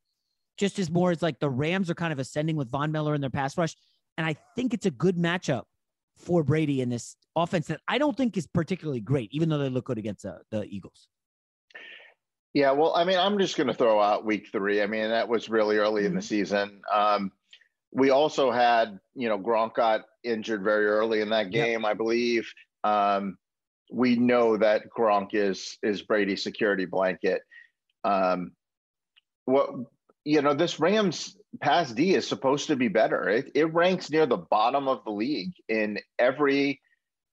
[0.57, 3.21] just as more as like the Rams are kind of ascending with Von Miller in
[3.21, 3.77] their pass rush.
[4.17, 5.65] And I think it's a good matchup
[6.17, 9.69] for Brady in this offense that I don't think is particularly great, even though they
[9.69, 11.07] look good against uh, the Eagles.
[12.55, 14.83] Yeah, well, I mean, I'm just going to throw out week three.
[14.83, 16.07] I mean, that was really early mm-hmm.
[16.07, 16.27] in the mm-hmm.
[16.27, 16.81] season.
[16.91, 17.31] Um,
[17.93, 21.91] we also had, you know, Gronk got injured very early in that game, yep.
[21.91, 22.53] I believe.
[22.85, 23.37] Um,
[23.93, 27.43] we know that Gronk is is Brady's security blanket.
[28.05, 28.53] Um,
[29.45, 29.71] what
[30.25, 33.29] you know, this Rams pass D is supposed to be better.
[33.29, 36.81] It, it ranks near the bottom of the league in every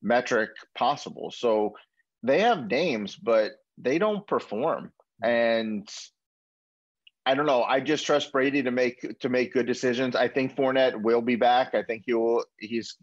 [0.01, 1.31] metric possible.
[1.31, 1.75] So
[2.23, 4.91] they have names, but they don't perform.
[5.21, 5.87] And
[7.25, 7.63] I don't know.
[7.63, 10.15] I just trust Brady to make to make good decisions.
[10.15, 11.75] I think Fournette will be back.
[11.75, 12.45] I think he will.
[12.57, 12.95] He's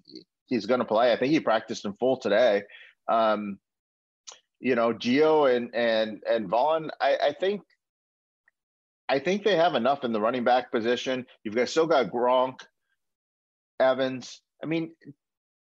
[0.47, 1.13] he's going to play.
[1.13, 2.63] I think he practiced in full today.
[3.09, 3.59] Um,
[4.61, 6.91] you know, Gio and and and Vaughn.
[7.01, 7.63] I, I think
[9.09, 11.27] I think they have enough in the running back position.
[11.43, 12.61] You've got still got Gronk,
[13.79, 14.41] Evans.
[14.63, 14.95] I mean,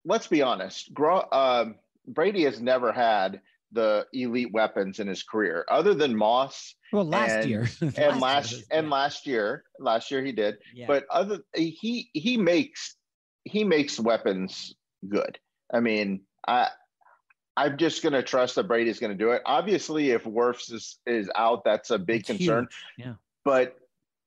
[0.06, 0.94] let's be honest.
[0.94, 1.66] Gronk, uh,
[2.08, 6.76] Brady has never had the elite weapons in his career, other than Moss.
[6.94, 10.58] Well, last and, year, and last, last and last year, last year he did.
[10.74, 10.86] Yeah.
[10.88, 12.96] But other he he makes
[13.46, 14.76] he makes weapons
[15.08, 15.40] good.
[15.74, 16.70] I mean, I
[17.58, 19.42] I'm just going to trust that Brady's going to do it.
[19.46, 22.68] Obviously, if Wirfs is, is out, that's a big that's concern.
[22.98, 23.08] Huge.
[23.08, 23.14] Yeah.
[23.46, 23.78] But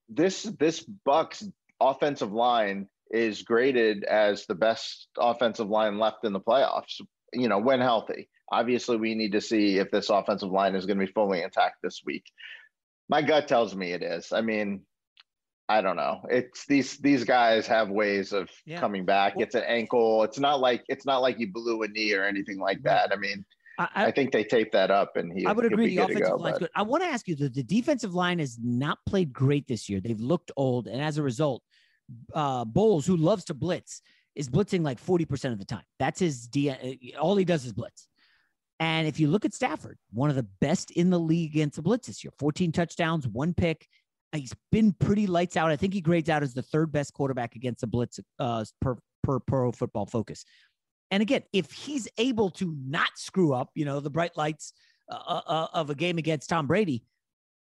[0.08, 1.44] this this Bucks
[1.80, 7.00] offensive line is graded as the best offensive line left in the playoffs.
[7.32, 8.30] You know, when healthy.
[8.50, 11.76] Obviously, we need to see if this offensive line is going to be fully intact
[11.82, 12.24] this week.
[13.10, 14.32] My gut tells me it is.
[14.32, 14.82] I mean,
[15.68, 16.20] I don't know.
[16.30, 18.80] It's these these guys have ways of yeah.
[18.80, 19.36] coming back.
[19.36, 20.22] Well, it's an ankle.
[20.22, 23.12] It's not like it's not like he blew a knee or anything like that.
[23.12, 23.44] I mean,
[23.78, 25.44] I, I, I think they taped that up, and he.
[25.46, 25.94] I would agree.
[25.94, 26.70] The offensive go, line's good.
[26.74, 30.00] I want to ask you: the, the defensive line has not played great this year.
[30.00, 31.62] They've looked old, and as a result,
[32.34, 34.00] uh, Bowles, who loves to blitz,
[34.34, 35.84] is blitzing like forty percent of the time.
[35.98, 36.46] That's his.
[36.46, 38.08] D- uh, all he does is blitz.
[38.80, 41.82] And if you look at Stafford, one of the best in the league against the
[41.82, 43.88] blitz this year, 14 touchdowns, one pick,
[44.32, 45.70] He's been pretty lights out.
[45.70, 48.96] I think he grades out as the third best quarterback against the blitz uh, per,
[49.22, 50.44] per pro football focus.
[51.10, 54.74] And again, if he's able to not screw up, you know, the bright lights
[55.10, 57.04] uh, uh, uh, of a game against Tom Brady,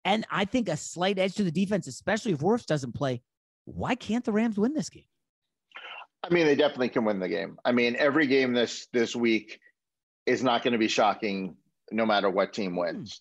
[0.04, 3.22] and I think a slight edge to the defense, especially if Wirfs doesn't play,
[3.66, 5.04] why can't the Rams win this game?
[6.22, 7.58] I mean, they definitely can win the game.
[7.64, 9.60] I mean, every game this this week
[10.26, 11.56] is not going to be shocking,
[11.92, 13.20] no matter what team wins.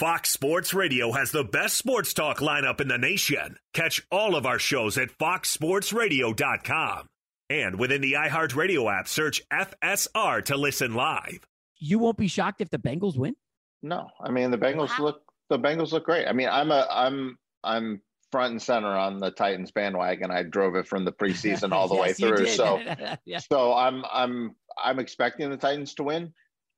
[0.00, 3.58] Fox Sports Radio has the best sports talk lineup in the nation.
[3.74, 7.06] Catch all of our shows at foxsportsradio.com.
[7.50, 11.40] And within the iHeartRadio app, search FSR to listen live.
[11.76, 13.36] You won't be shocked if the Bengals win?
[13.82, 14.08] No.
[14.18, 16.26] I mean, the Bengals look the Bengals look great.
[16.26, 18.00] I mean, I'm a I'm I'm
[18.32, 20.30] front and center on the Titans bandwagon.
[20.30, 22.46] I drove it from the preseason all the yes, way through.
[22.46, 22.80] So
[23.26, 23.40] yeah.
[23.52, 26.32] so I'm I'm I'm expecting the Titans to win,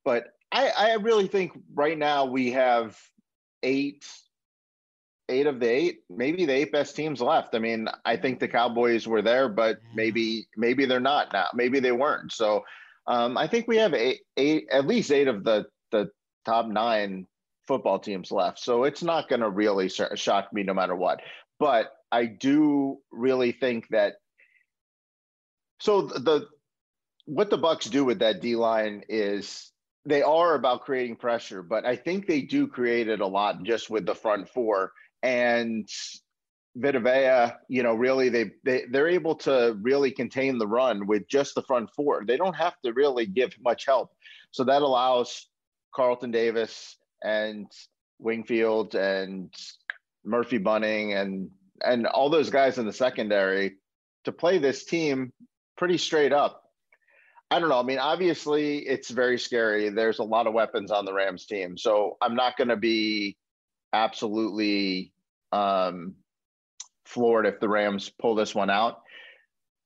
[0.04, 2.98] but I, I really think right now we have
[3.62, 4.04] eight
[5.28, 7.54] eight of the eight, maybe the eight best teams left.
[7.54, 11.46] I mean, I think the Cowboys were there, but maybe maybe they're not now.
[11.54, 12.32] Maybe they weren't.
[12.32, 12.64] So
[13.06, 16.10] um, I think we have eight, eight at least eight of the the
[16.44, 17.26] top nine
[17.66, 18.58] football teams left.
[18.58, 21.20] So it's not going to really shock me no matter what.
[21.58, 24.14] But I do really think that.
[25.80, 26.46] So the
[27.24, 29.72] what the Bucks do with that D line is
[30.04, 33.90] they are about creating pressure, but I think they do create it a lot just
[33.90, 34.92] with the front four.
[35.22, 35.88] And
[36.74, 37.54] Vita Vea.
[37.68, 41.62] You know, really they, they they're able to really contain the run with just the
[41.62, 42.24] front four.
[42.26, 44.10] They don't have to really give much help.
[44.50, 45.48] So that allows
[45.94, 47.66] Carlton Davis and
[48.18, 49.52] Winfield and
[50.24, 51.50] Murphy Bunting and
[51.84, 53.76] and all those guys in the secondary
[54.24, 55.32] to play this team
[55.76, 56.61] pretty straight up
[57.52, 57.78] I don't know.
[57.78, 59.90] I mean, obviously, it's very scary.
[59.90, 63.36] There's a lot of weapons on the Rams team, so I'm not going to be
[63.92, 65.12] absolutely
[65.52, 66.14] um,
[67.04, 69.02] floored if the Rams pull this one out.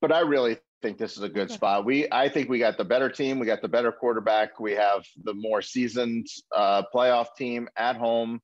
[0.01, 1.85] But I really think this is a good spot.
[1.85, 3.41] We, I think we got the better team.
[3.41, 4.61] We got the better quarterback.
[4.61, 8.41] We have the more seasoned uh, playoff team at home.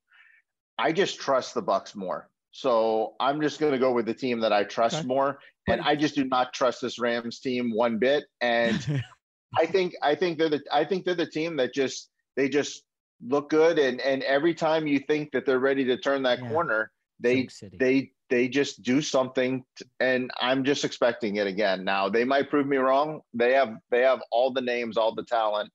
[0.78, 2.28] I just trust the Bucks more.
[2.50, 5.06] So I'm just going to go with the team that I trust okay.
[5.06, 5.38] more.
[5.68, 8.24] And I just do not trust this Rams team one bit.
[8.40, 9.04] And
[9.56, 12.82] I think I think they're the I think they're the team that just they just
[13.24, 16.48] look good and and every time you think that they're ready to turn that yeah.
[16.48, 16.90] corner,
[17.20, 17.48] they
[17.78, 21.84] they they just do something, t- and I'm just expecting it again.
[21.84, 23.20] Now they might prove me wrong.
[23.34, 25.70] They have they have all the names, all the talent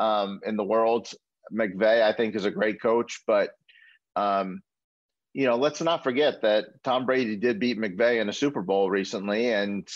[0.00, 1.08] um, in the world.
[1.52, 3.50] McVay, I think, is a great coach, but
[4.16, 4.62] um,
[5.32, 8.90] you know, let's not forget that Tom Brady did beat McVay in a Super Bowl
[8.90, 9.88] recently, and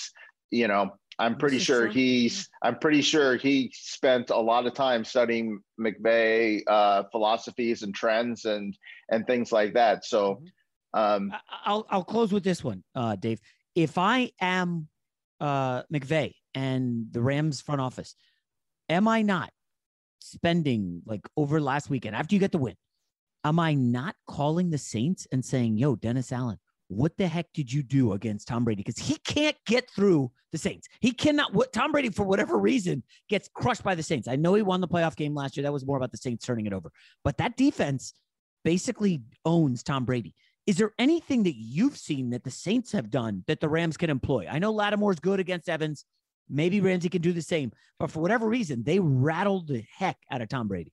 [0.53, 2.49] you know, I'm pretty sure he's.
[2.63, 8.45] I'm pretty sure he spent a lot of time studying McVay uh, philosophies and trends
[8.45, 8.77] and
[9.11, 10.05] and things like that.
[10.05, 10.43] So,
[10.93, 11.33] um,
[11.65, 13.41] I'll I'll close with this one, uh, Dave.
[13.75, 14.89] If I am
[15.41, 18.15] uh, McVay and the Rams front office,
[18.91, 19.51] am I not
[20.19, 22.77] spending like over last weekend after you get the win?
[23.43, 26.59] Am I not calling the Saints and saying, "Yo, Dennis Allen,
[26.89, 30.59] what the heck did you do against Tom Brady?" Because he can't get through the
[30.59, 30.89] Saints.
[31.01, 31.53] He cannot.
[31.53, 34.29] What Tom Brady, for whatever reason, gets crushed by the Saints.
[34.29, 35.63] I know he won the playoff game last year.
[35.63, 36.91] That was more about the Saints turning it over.
[37.25, 38.15] But that defense
[38.65, 40.35] basically owns Tom Brady.
[40.67, 44.11] Is there anything that you've seen that the Saints have done that the Rams can
[44.11, 44.49] employ?
[44.51, 46.05] I know Lattimore's good against Evans.
[46.49, 47.71] Maybe Ramsey can do the same.
[48.01, 50.93] But for whatever reason, they rattled the heck out of Tom Brady.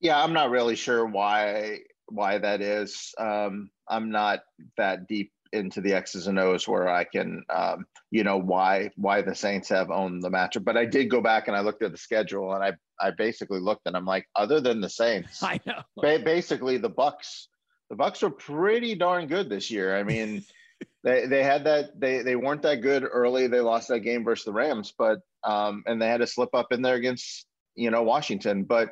[0.00, 1.78] Yeah, I'm not really sure why
[2.10, 3.14] why that is.
[3.18, 4.40] Um, I'm not
[4.76, 9.22] that deep into the X's and O's where I can, um, you know, why why
[9.22, 10.64] the Saints have owned the matchup.
[10.64, 13.60] But I did go back and I looked at the schedule and I I basically
[13.60, 17.48] looked and I'm like, other than the Saints, I know ba- basically the Bucks,
[17.88, 19.96] the Bucks are pretty darn good this year.
[19.96, 20.44] I mean,
[21.04, 23.46] they they had that they they weren't that good early.
[23.46, 26.72] They lost that game versus the Rams, but um, and they had to slip up
[26.72, 28.90] in there against you know Washington, but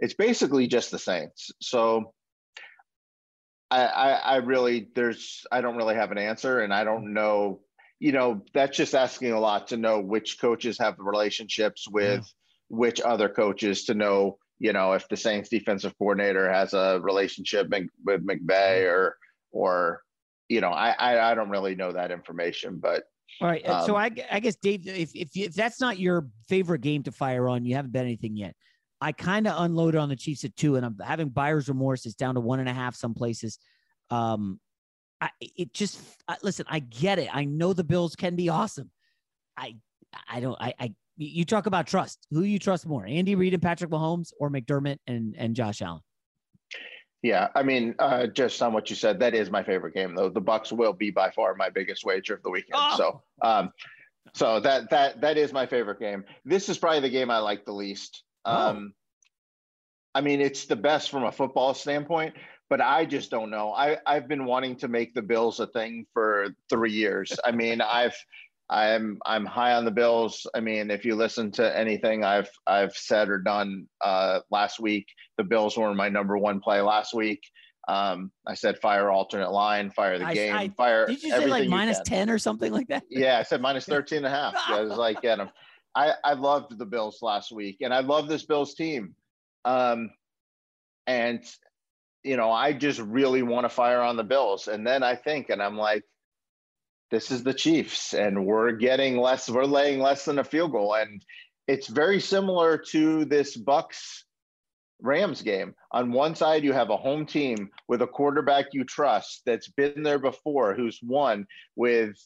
[0.00, 1.50] it's basically just the Saints.
[1.60, 2.14] So
[3.70, 7.60] I, I, I really there's I don't really have an answer, and I don't know.
[8.00, 12.76] You know, that's just asking a lot to know which coaches have relationships with yeah.
[12.76, 14.38] which other coaches to know.
[14.58, 17.72] You know, if the Saints defensive coordinator has a relationship
[18.04, 19.16] with McVay or
[19.50, 20.02] or
[20.48, 23.04] you know, I I, I don't really know that information, but.
[23.40, 26.80] All right, um, so I, I guess Dave, if, if if that's not your favorite
[26.80, 28.56] game to fire on, you haven't bet anything yet.
[29.00, 32.04] I kind of unloaded on the Chiefs at two, and I'm having buyer's remorse.
[32.06, 33.58] It's down to one and a half some places.
[34.10, 34.58] Um,
[35.20, 36.66] I, it just I, listen.
[36.68, 37.28] I get it.
[37.32, 38.90] I know the Bills can be awesome.
[39.56, 39.76] I
[40.28, 40.56] I don't.
[40.60, 42.26] I, I you talk about trust.
[42.30, 46.02] Who you trust more, Andy Reid and Patrick Mahomes, or McDermott and and Josh Allen?
[47.22, 50.28] Yeah, I mean, uh, just on what you said, that is my favorite game, though.
[50.28, 52.74] The Bucks will be by far my biggest wager of the weekend.
[52.76, 52.96] Oh.
[52.96, 53.72] So, um,
[54.34, 56.24] so that that that is my favorite game.
[56.44, 58.22] This is probably the game I like the least.
[58.48, 60.18] Um, oh.
[60.18, 62.34] I mean, it's the best from a football standpoint,
[62.70, 63.72] but I just don't know.
[63.72, 67.32] I I've been wanting to make the Bills a thing for three years.
[67.44, 68.16] I mean, I've
[68.70, 70.46] I'm I'm high on the Bills.
[70.54, 75.06] I mean, if you listen to anything I've I've said or done uh, last week,
[75.36, 77.42] the Bills were my number one play last week.
[77.88, 81.06] Um, I said fire alternate line, fire the I, game, I, fire.
[81.06, 83.04] Did you say like minus ten or something like that?
[83.08, 84.52] Yeah, I said minus 13 and a half.
[84.68, 85.48] Yeah, I was like, get them.
[85.94, 89.14] I, I loved the Bills last week, and I love this Bills team.
[89.64, 90.10] Um,
[91.06, 91.42] and
[92.24, 95.50] you know, I just really want to fire on the Bills, and then I think,
[95.50, 96.04] and I'm like,
[97.10, 100.94] this is the Chiefs, and we're getting less, we're laying less than a field goal,
[100.94, 101.24] and
[101.66, 104.24] it's very similar to this Bucks
[105.00, 105.74] Rams game.
[105.92, 110.02] On one side, you have a home team with a quarterback you trust that's been
[110.02, 112.16] there before, who's won with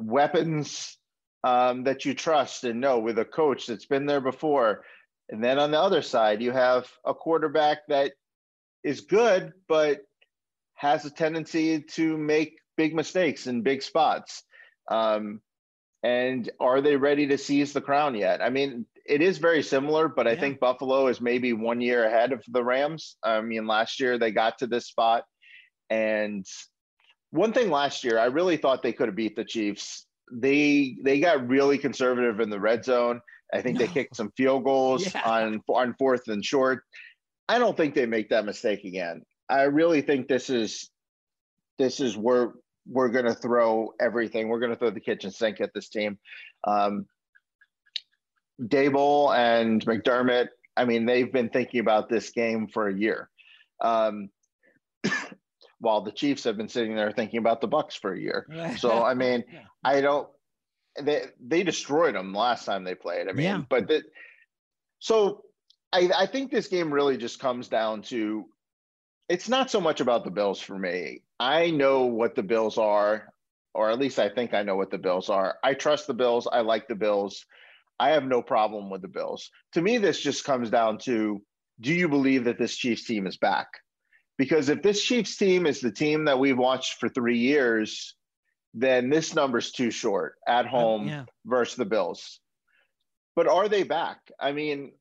[0.00, 0.98] weapons
[1.46, 4.82] um, that you trust and know with a coach that's been there before.
[5.28, 8.14] And then on the other side, you have a quarterback that
[8.82, 10.00] is good, but
[10.74, 14.42] has a tendency to make big mistakes in big spots.
[14.90, 15.40] Um,
[16.02, 18.42] and are they ready to seize the crown yet?
[18.42, 20.40] I mean, it is very similar, but I yeah.
[20.40, 23.18] think Buffalo is maybe one year ahead of the Rams.
[23.22, 25.22] I mean, last year they got to this spot.
[25.90, 26.44] And
[27.30, 31.20] one thing last year, I really thought they could have beat the Chiefs they they
[31.20, 33.20] got really conservative in the red zone.
[33.52, 33.86] I think no.
[33.86, 35.22] they kicked some field goals yeah.
[35.24, 36.82] on on fourth and short.
[37.48, 39.22] I don't think they make that mistake again.
[39.48, 40.90] I really think this is
[41.78, 42.54] this is where
[42.88, 44.48] we're going to throw everything.
[44.48, 46.18] We're going to throw the kitchen sink at this team.
[46.66, 47.06] Um,
[48.60, 50.48] Daboll and McDermott.
[50.76, 53.28] I mean, they've been thinking about this game for a year.
[53.80, 54.30] Um,
[55.78, 58.46] while the Chiefs have been sitting there thinking about the Bucks for a year.
[58.78, 59.44] So I mean,
[59.84, 60.28] I don't.
[61.00, 63.28] They they destroyed them last time they played.
[63.28, 63.62] I mean, yeah.
[63.68, 64.04] but that.
[64.98, 65.42] So
[65.92, 68.46] I I think this game really just comes down to.
[69.28, 71.22] It's not so much about the Bills for me.
[71.40, 73.32] I know what the Bills are,
[73.74, 75.56] or at least I think I know what the Bills are.
[75.64, 76.46] I trust the Bills.
[76.50, 77.44] I like the Bills.
[77.98, 79.50] I have no problem with the Bills.
[79.72, 81.42] To me, this just comes down to
[81.80, 83.68] do you believe that this Chiefs team is back?
[84.38, 88.14] Because if this Chiefs team is the team that we've watched for three years,
[88.74, 91.24] then this number's too short at home yeah.
[91.46, 92.40] versus the Bills.
[93.34, 94.18] But are they back?
[94.38, 94.92] I mean,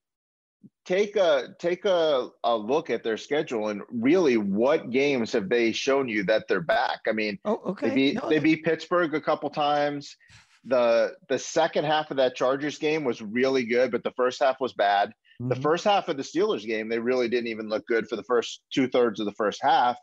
[0.85, 5.71] take a take a, a look at their schedule and really what games have they
[5.71, 7.01] shown you that they're back?
[7.07, 7.89] I mean, oh, okay.
[7.89, 10.15] they beat No, they beat Pittsburgh a couple times.
[10.63, 14.59] The the second half of that Chargers game was really good, but the first half
[14.59, 15.13] was bad.
[15.39, 15.61] The Mhm.
[15.61, 18.61] first half of the Steelers game, they really didn't even look good for the first
[18.73, 19.97] two thirds of the first half.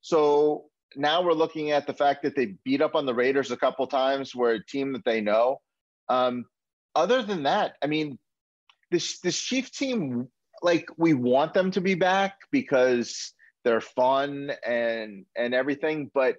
[0.00, 3.56] So now we're looking at the fact that they beat up on the Raiders a
[3.56, 5.60] couple times, where a team that they know.
[6.08, 6.46] Um,
[6.94, 8.18] other than that, I mean,
[8.90, 10.30] this this Chief team,
[10.62, 13.34] like we want them to be back because
[13.64, 16.36] they're fun and and everything, but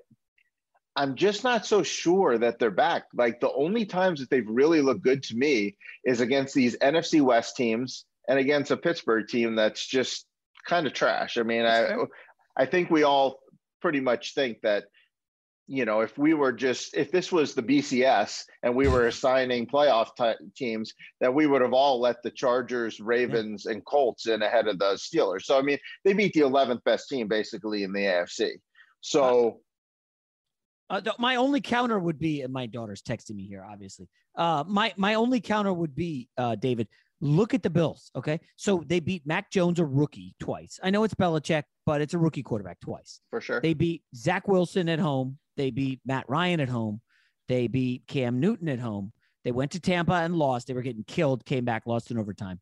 [0.95, 3.03] I'm just not so sure that they're back.
[3.13, 7.21] Like the only times that they've really looked good to me is against these NFC
[7.21, 10.25] West teams and against a Pittsburgh team that's just
[10.65, 11.37] kind of trash.
[11.37, 11.95] I mean, I
[12.55, 13.39] I think we all
[13.81, 14.85] pretty much think that
[15.67, 19.65] you know if we were just if this was the BCS and we were assigning
[19.65, 24.41] playoff t- teams that we would have all let the Chargers, Ravens, and Colts in
[24.43, 25.43] ahead of the Steelers.
[25.43, 28.51] So I mean, they beat the 11th best team basically in the AFC.
[29.01, 29.61] So
[30.91, 34.07] Uh, th- my only counter would be, and my daughter's texting me here, obviously.
[34.35, 36.87] Uh, my my only counter would be, uh, David,
[37.21, 38.11] look at the Bills.
[38.15, 40.79] Okay, so they beat Mac Jones, a rookie, twice.
[40.83, 43.21] I know it's Belichick, but it's a rookie quarterback twice.
[43.29, 43.61] for sure.
[43.61, 45.37] They beat Zach Wilson at home.
[45.57, 47.01] They beat Matt Ryan at home.
[47.47, 49.11] They beat Cam Newton at home.
[49.43, 50.67] They went to Tampa and lost.
[50.67, 52.59] They were getting killed, came back, lost in overtime.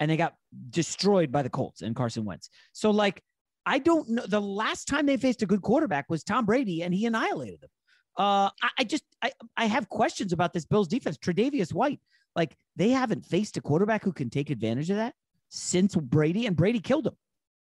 [0.00, 0.34] And they got
[0.70, 2.48] destroyed by the Colts and Carson Wentz.
[2.72, 3.22] So, like,
[3.66, 4.26] I don't know.
[4.26, 7.70] The last time they faced a good quarterback was Tom Brady, and he annihilated them.
[8.18, 11.16] Uh, I, I just I, I have questions about this Bills defense.
[11.18, 12.00] Tre'Davious White,
[12.34, 15.14] like they haven't faced a quarterback who can take advantage of that
[15.48, 17.16] since Brady, and Brady killed him.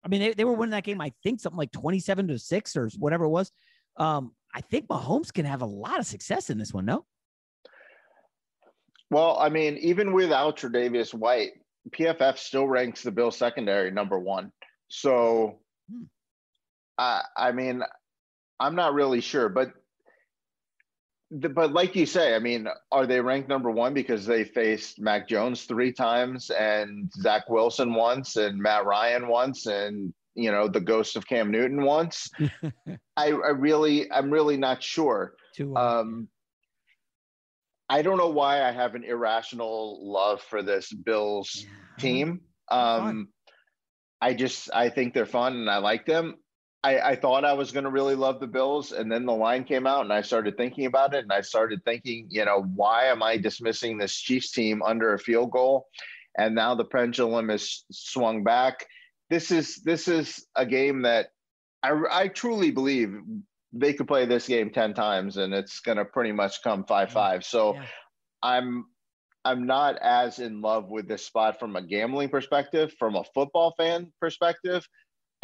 [0.04, 2.76] I mean, they, they were winning that game, I think, something like 27 to 6
[2.76, 3.50] or whatever it was.
[3.96, 7.04] Um, I think Mahomes can have a lot of success in this one, no?
[9.10, 11.52] Well, I mean, even without Tre'Davious White,
[11.90, 14.50] PFF still ranks the Bill secondary number one.
[14.88, 15.60] So,
[16.98, 17.82] I I mean,
[18.58, 19.72] I'm not really sure, but
[21.34, 25.28] but like you say, I mean, are they ranked number one because they faced Mac
[25.28, 30.80] Jones three times and Zach Wilson once and Matt Ryan once and you know the
[30.80, 32.30] ghost of Cam Newton once?
[33.16, 35.34] I, I really, I'm really not sure.
[35.76, 36.28] Um,
[37.88, 41.66] I don't know why I have an irrational love for this Bills
[41.98, 42.40] team.
[42.70, 43.28] Um,
[44.20, 46.36] I just I think they're fun and I like them.
[46.84, 49.64] I, I thought I was going to really love the Bills, and then the line
[49.64, 53.06] came out, and I started thinking about it, and I started thinking, you know, why
[53.06, 55.86] am I dismissing this Chiefs team under a field goal?
[56.36, 58.86] And now the pendulum is swung back.
[59.30, 61.28] This is this is a game that
[61.82, 63.16] I, I truly believe
[63.72, 67.42] they could play this game 10 times and it's going to pretty much come 5-5
[67.42, 67.76] so
[68.42, 68.86] i'm
[69.44, 73.74] i'm not as in love with this spot from a gambling perspective from a football
[73.76, 74.86] fan perspective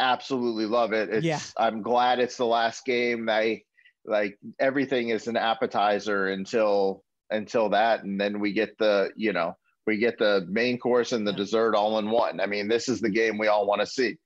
[0.01, 1.11] absolutely love it.
[1.11, 1.41] It's Yeah.
[1.57, 3.29] i'm glad it's the last game.
[3.29, 3.63] I
[4.05, 9.57] like everything is an appetizer until until that and then we get the you know
[9.87, 12.41] we get the main course and the dessert all in one.
[12.41, 14.17] I mean this is the game we all want to see.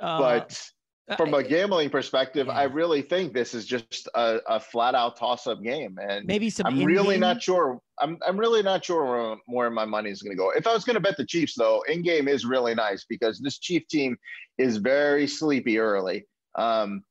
[0.00, 0.70] Uh, but
[1.16, 5.46] from a gambling perspective, I really think this is just a, a flat out toss
[5.46, 7.80] up game, and Maybe some I'm really not sure.
[7.98, 10.50] I'm I'm really not sure where, where my money is going to go.
[10.50, 13.38] If I was going to bet the Chiefs, though, in game is really nice because
[13.38, 14.16] this Chief team
[14.58, 17.02] is very sleepy early, um,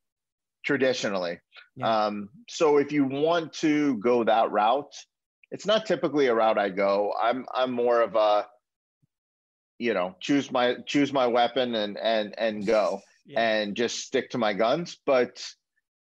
[0.65, 1.39] traditionally.
[1.81, 4.93] Um, so if you want to go that route,
[5.51, 7.13] it's not typically a route I go.
[7.21, 8.45] I'm I'm more of a
[9.77, 13.01] you know choose my choose my weapon and and and go
[13.38, 14.97] and just stick to my guns.
[15.05, 15.43] But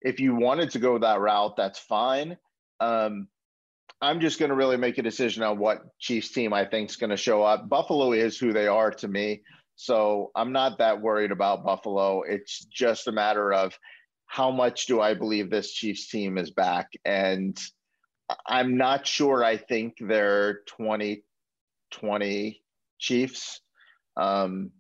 [0.03, 2.37] if you wanted to go that route that's fine.
[2.81, 3.29] Um
[4.01, 6.97] i'm just going to really make a decision on what chiefs team i think is
[6.97, 7.69] going to show up.
[7.69, 9.43] Buffalo is who they are to me
[9.77, 12.23] so i'm not that worried about buffalo.
[12.23, 13.79] It's just a matter of
[14.27, 16.89] how much do i believe this chiefs team is back.
[17.05, 17.59] And
[18.47, 22.63] i'm not sure i think they're 2020
[22.99, 23.61] chiefs.
[24.17, 24.73] Um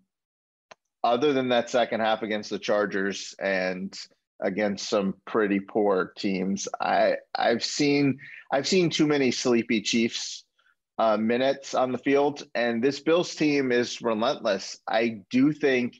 [1.04, 3.96] other than that second half against the Chargers and
[4.40, 8.18] against some pretty poor teams, I I've seen
[8.52, 10.44] I've seen too many sleepy Chiefs
[10.98, 14.78] uh, minutes on the field, and this Bills team is relentless.
[14.88, 15.94] I do think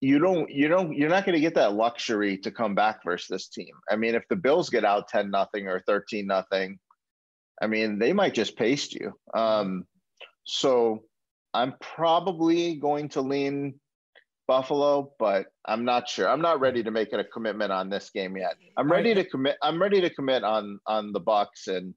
[0.00, 3.26] you don't you don't you're not going to get that luxury to come back versus
[3.28, 3.74] this team.
[3.90, 6.78] I mean, if the Bills get out ten nothing or thirteen nothing,
[7.60, 9.12] I mean they might just paste you.
[9.34, 9.84] Um,
[10.44, 11.02] so
[11.52, 13.80] I'm probably going to lean
[14.48, 16.28] Buffalo, but I'm not sure.
[16.28, 18.56] I'm not ready to make it a commitment on this game yet.
[18.76, 19.56] I'm ready to commit.
[19.62, 21.94] I'm ready to commit on on the Bucks and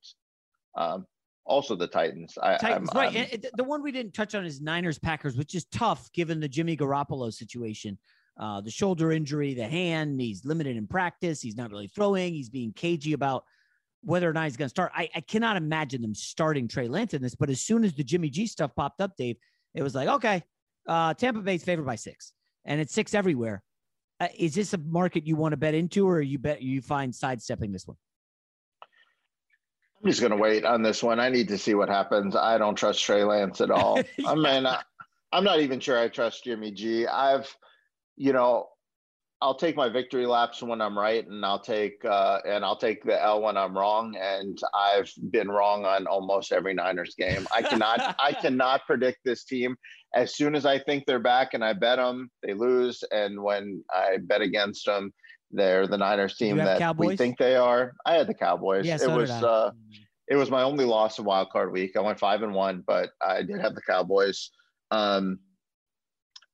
[0.78, 1.08] um,
[1.45, 2.38] also the Titans.
[2.43, 3.16] I, Titans, I'm, right?
[3.16, 6.49] I'm- the one we didn't touch on is Niners Packers, which is tough given the
[6.49, 7.97] Jimmy Garoppolo situation.
[8.39, 11.41] Uh, the shoulder injury, the hand, he's limited in practice.
[11.41, 12.34] He's not really throwing.
[12.34, 13.43] He's being cagey about
[14.04, 14.91] whether or not he's going to start.
[14.95, 17.36] I, I cannot imagine them starting Trey Lance in this.
[17.36, 19.38] But as soon as the Jimmy G stuff popped up, Dave,
[19.76, 20.43] it was like, okay,
[20.88, 22.34] uh, Tampa Bay's favored by six,
[22.66, 23.64] and it's six everywhere.
[24.20, 27.14] Uh, is this a market you want to bet into, or you bet you find
[27.14, 27.97] sidestepping this one?
[30.03, 31.20] I'm just going to wait on this one.
[31.20, 32.36] I need to see what happens.
[32.36, 33.99] I don't trust Trey Lance at all.
[34.28, 34.82] I mean, I,
[35.32, 37.07] I'm not even sure I trust Jimmy G.
[37.07, 37.55] I've,
[38.16, 38.68] you know,
[39.42, 43.04] I'll take my victory laps when I'm right, and I'll take uh, and I'll take
[43.04, 44.16] the L when I'm wrong.
[44.16, 47.48] And I've been wrong on almost every Niners game.
[47.54, 49.76] I cannot I cannot predict this team.
[50.16, 53.04] As soon as I think they're back and I bet them, they lose.
[53.12, 55.12] And when I bet against them,
[55.50, 57.94] they're the Niners team that we think they are.
[58.06, 58.86] I had the Cowboys.
[58.86, 59.72] Yeah, it so did was uh,
[60.28, 61.98] it was my only loss in wild card week.
[61.98, 64.52] I went five and one, but I did have the Cowboys.
[64.92, 65.39] Um,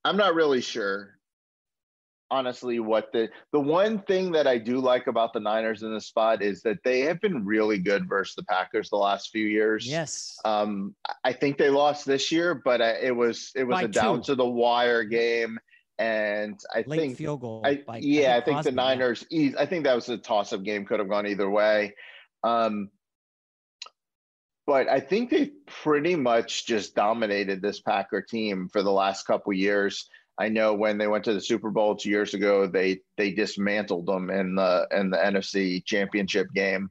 [0.04, 1.17] I'm not really sure,
[2.30, 6.06] honestly, what the the one thing that I do like about the Niners in this
[6.06, 9.86] spot is that they have been really good versus the Packers the last few years.
[9.86, 10.38] Yes.
[10.44, 13.88] Um, I think they lost this year, but uh, it was it was By a
[13.88, 15.58] down to the wire game,
[15.98, 17.62] and I Late think field goal.
[17.64, 18.72] I, by- yeah, I think think the.
[18.72, 19.24] Niners.
[19.30, 20.84] eas- I think that was a toss-up game.
[20.84, 21.94] Could have gone either way.
[22.44, 22.90] Um,
[24.66, 25.52] but I think they've
[25.82, 30.10] pretty much just dominated this Packer team for the last couple years.
[30.38, 34.06] I know when they went to the Super Bowl two years ago, they they dismantled
[34.06, 36.90] them in the in the NFC Championship game.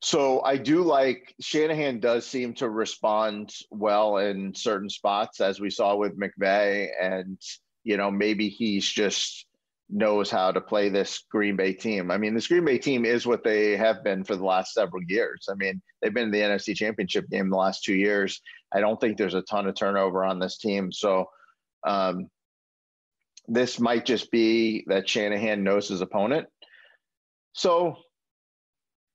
[0.00, 5.70] So I do like Shanahan does seem to respond well in certain spots, as we
[5.70, 7.40] saw with McVay, and
[7.82, 9.46] you know maybe he's just
[9.90, 12.10] knows how to play this Green Bay team.
[12.10, 15.02] I mean, this Green Bay team is what they have been for the last several
[15.08, 15.48] years.
[15.50, 18.40] I mean, they've been in the NFC Championship game the last two years.
[18.72, 21.28] I don't think there's a ton of turnover on this team, so
[21.86, 22.28] um,
[23.46, 26.46] this might just be that Shanahan knows his opponent.
[27.54, 27.96] So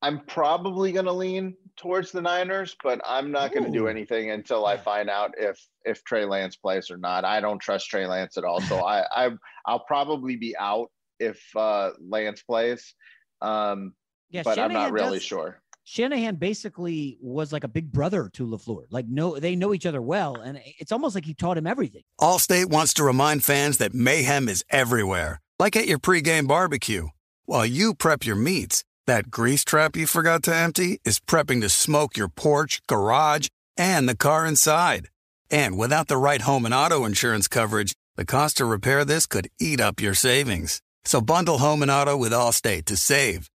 [0.02, 4.32] I'm probably going to lean towards the Niners, but I'm not going to do anything
[4.32, 7.26] until I find out if if Trey Lance plays or not.
[7.26, 9.30] I don't trust Trey Lance at all, so I, I
[9.66, 12.94] I'll probably be out if uh, Lance plays.
[13.42, 13.94] Um,
[14.30, 15.63] Yeah, but I'm not really does- sure.
[15.86, 18.86] Shanahan basically was like a big brother to LaFleur.
[18.90, 22.04] Like, no, they know each other well, and it's almost like he taught him everything.
[22.20, 27.10] Allstate wants to remind fans that mayhem is everywhere, like at your pregame barbecue.
[27.46, 31.70] While you prep your meats, that grease trap you forgot to empty is prepping to
[31.70, 35.10] smoke your porch, garage, and the car inside.
[35.52, 39.50] And without the right home and auto insurance coverage, the cost to repair this could
[39.60, 40.82] eat up your savings.
[41.04, 43.50] So bundle home and auto with Allstate to save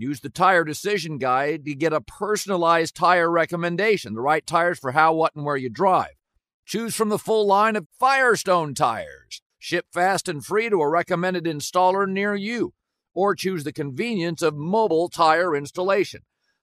[0.00, 4.92] Use the Tire Decision Guide to get a personalized tire recommendation, the right tires for
[4.92, 6.12] how, what, and where you drive.
[6.64, 9.42] Choose from the full line of Firestone tires.
[9.58, 12.74] Ship fast and free to a recommended installer near you.
[13.12, 16.20] Or choose the convenience of mobile tire installation.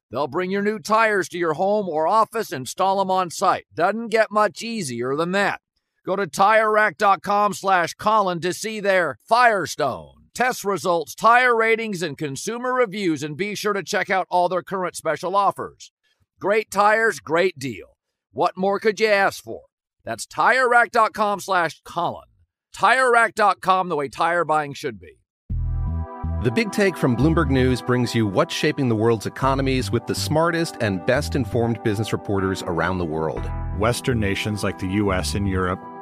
[0.09, 3.65] They'll bring your new tires to your home or office, install them on site.
[3.73, 5.59] Doesn't get much easier than that.
[6.05, 10.24] Go to TireRack.com slash Colin to see their Firestone.
[10.35, 14.61] Test results, tire ratings, and consumer reviews, and be sure to check out all their
[14.61, 15.93] current special offers.
[16.41, 17.95] Great tires, great deal.
[18.33, 19.61] What more could you ask for?
[20.03, 22.27] That's TireRack.com slash Colin.
[22.75, 25.19] TireRack.com, the way tire buying should be.
[26.43, 30.13] The Big Take from Bloomberg News brings you what's shaping the world's economies with the
[30.13, 33.49] smartest and best informed business reporters around the world.
[33.79, 35.79] Western nations like the US and Europe.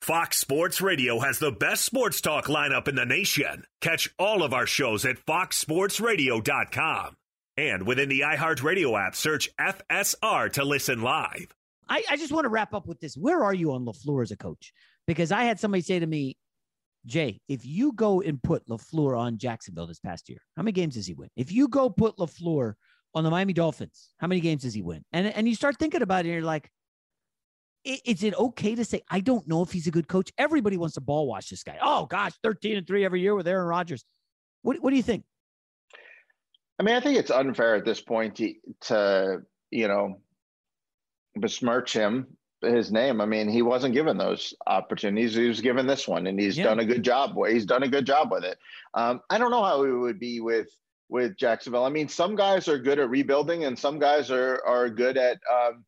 [0.00, 3.64] Fox Sports Radio has the best sports talk lineup in the nation.
[3.82, 7.16] Catch all of our shows at foxsportsradio.com.
[7.58, 11.54] And within the iHeartRadio app, search FSR to listen live.
[11.86, 13.14] I, I just want to wrap up with this.
[13.14, 14.72] Where are you on LaFleur as a coach?
[15.06, 16.38] Because I had somebody say to me,
[17.04, 20.94] Jay, if you go and put LaFleur on Jacksonville this past year, how many games
[20.94, 21.28] does he win?
[21.36, 22.72] If you go put LaFleur
[23.14, 25.04] on the Miami Dolphins, how many games does he win?
[25.12, 26.70] And, and you start thinking about it, and you're like,
[27.84, 30.32] is it okay to say I don't know if he's a good coach?
[30.38, 31.78] Everybody wants to ball watch this guy.
[31.82, 34.04] Oh gosh, 13 and 3 every year with Aaron Rodgers.
[34.62, 35.24] What what do you think?
[36.78, 40.20] I mean, I think it's unfair at this point to, to you know
[41.36, 42.26] besmirch him
[42.62, 43.20] his name.
[43.20, 45.34] I mean, he wasn't given those opportunities.
[45.34, 46.64] He was given this one, and he's yeah.
[46.64, 47.34] done a good job.
[47.34, 47.52] Boy.
[47.52, 48.58] He's done a good job with it.
[48.94, 50.68] Um, I don't know how it would be with
[51.08, 51.84] with Jacksonville.
[51.84, 55.38] I mean, some guys are good at rebuilding, and some guys are are good at
[55.52, 55.84] um,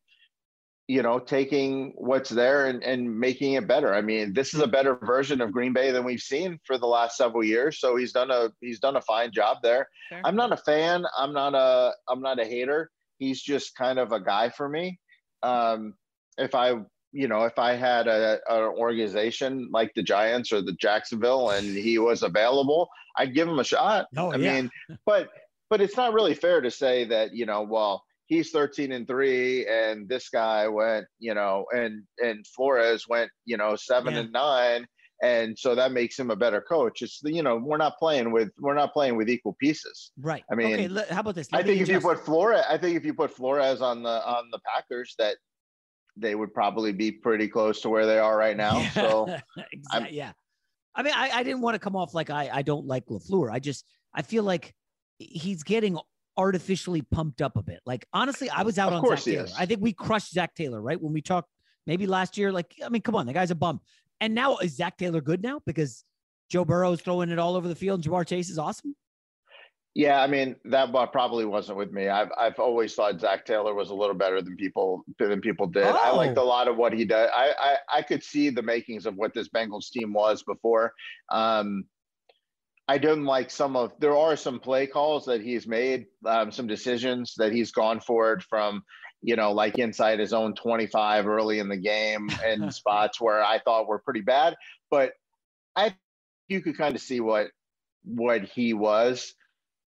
[0.87, 3.93] you know, taking what's there and, and making it better.
[3.93, 6.87] I mean, this is a better version of Green Bay than we've seen for the
[6.87, 7.79] last several years.
[7.79, 9.87] So he's done a he's done a fine job there.
[10.09, 10.21] Sure.
[10.25, 11.05] I'm not a fan.
[11.17, 12.91] I'm not a I'm not a hater.
[13.17, 14.99] He's just kind of a guy for me.
[15.41, 15.93] Um,
[16.37, 16.73] if I
[17.13, 21.65] you know if I had a, an organization like the Giants or the Jacksonville and
[21.65, 24.07] he was available, I'd give him a shot.
[24.17, 24.53] Oh, I yeah.
[24.55, 24.71] mean,
[25.05, 25.29] but
[25.69, 28.03] but it's not really fair to say that you know well
[28.33, 33.57] he's 13 and 3 and this guy went you know and and flores went you
[33.57, 34.19] know 7 yeah.
[34.21, 34.87] and 9
[35.21, 38.49] and so that makes him a better coach it's you know we're not playing with
[38.59, 41.63] we're not playing with equal pieces right i mean okay how about this Let i
[41.63, 44.59] think if you put flores i think if you put flores on the on the
[44.73, 45.37] packers that
[46.17, 48.91] they would probably be pretty close to where they are right now yeah.
[48.91, 49.35] so
[49.71, 50.17] exactly.
[50.17, 50.31] yeah
[50.95, 53.51] i mean I, I didn't want to come off like i i don't like lafleur
[53.51, 54.73] i just i feel like
[55.19, 55.97] he's getting
[56.37, 57.79] artificially pumped up a bit.
[57.85, 59.47] Like honestly, I was out of on Zac Taylor.
[59.57, 61.01] I think we crushed Zac Taylor, right?
[61.01, 61.49] When we talked
[61.85, 63.79] maybe last year, like I mean, come on, the guy's a bum.
[64.21, 66.03] And now is Zac Taylor good now because
[66.49, 68.95] Joe Burrow is throwing it all over the field and Ja'Marr Chase is awesome?
[69.95, 72.09] Yeah, I mean that probably wasn't with me.
[72.09, 75.85] I've I've always thought Zac Taylor was a little better than people than people did.
[75.85, 75.99] Oh.
[76.01, 76.47] I liked a oh.
[76.47, 77.29] lot of what he did.
[77.29, 80.93] I, I I could see the makings of what this Bengals team was before.
[81.31, 81.85] Um,
[82.87, 83.93] I don't like some of.
[83.99, 88.33] There are some play calls that he's made, um, some decisions that he's gone for
[88.33, 88.83] it from,
[89.21, 93.59] you know, like inside his own 25 early in the game and spots where I
[93.59, 94.55] thought were pretty bad.
[94.91, 95.13] But
[95.75, 95.95] I,
[96.49, 97.47] you could kind of see what
[98.03, 99.33] what he was.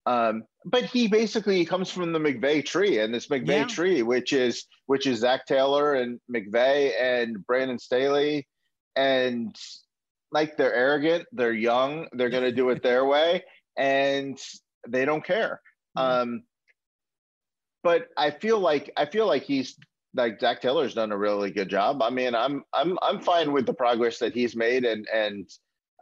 [0.07, 3.65] Um, but he basically comes from the McVay tree, and this McVay yeah.
[3.65, 8.47] tree, which is which is Zac Taylor and McVay and Brandon Staley,
[8.95, 9.55] and
[10.31, 13.43] like they're arrogant, they're young, they're going to do it their way,
[13.77, 14.37] and
[14.87, 15.61] they don't care.
[15.97, 16.21] Mm-hmm.
[16.21, 16.43] Um,
[17.83, 19.77] but I feel like I feel like he's
[20.13, 22.01] like Zac Taylor's done a really good job.
[22.01, 25.49] I mean, I'm I'm I'm fine with the progress that he's made, and and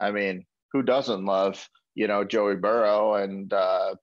[0.01, 3.95] I mean, who doesn't love you know Joey Burrow and uh,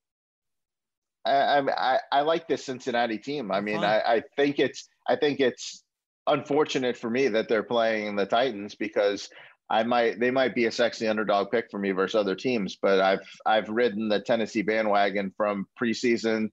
[1.25, 3.53] I, I I like this Cincinnati team.
[3.53, 5.85] I mean, I, I think it's I think it's
[6.27, 9.29] unfortunate for me that they're playing the Titans because
[9.73, 13.01] I might they might be a sexy underdog pick for me versus other teams, but
[13.01, 16.51] I've I've ridden the Tennessee bandwagon from preseason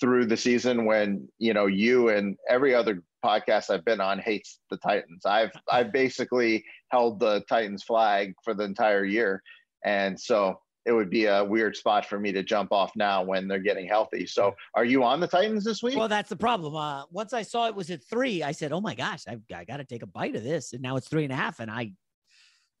[0.00, 4.58] through the season when you know you and every other podcast I've been on hates
[4.70, 5.24] the Titans.
[5.24, 9.42] I've I've basically held the Titans flag for the entire year,
[9.84, 13.48] and so it would be a weird spot for me to jump off now when
[13.48, 14.26] they're getting healthy.
[14.26, 15.96] So, are you on the Titans this week?
[15.96, 16.76] Well, that's the problem.
[16.76, 19.64] Uh, once I saw it was at three, I said, "Oh my gosh, I've, I
[19.64, 21.70] got to take a bite of this." And now it's three and a half, and
[21.70, 21.92] I,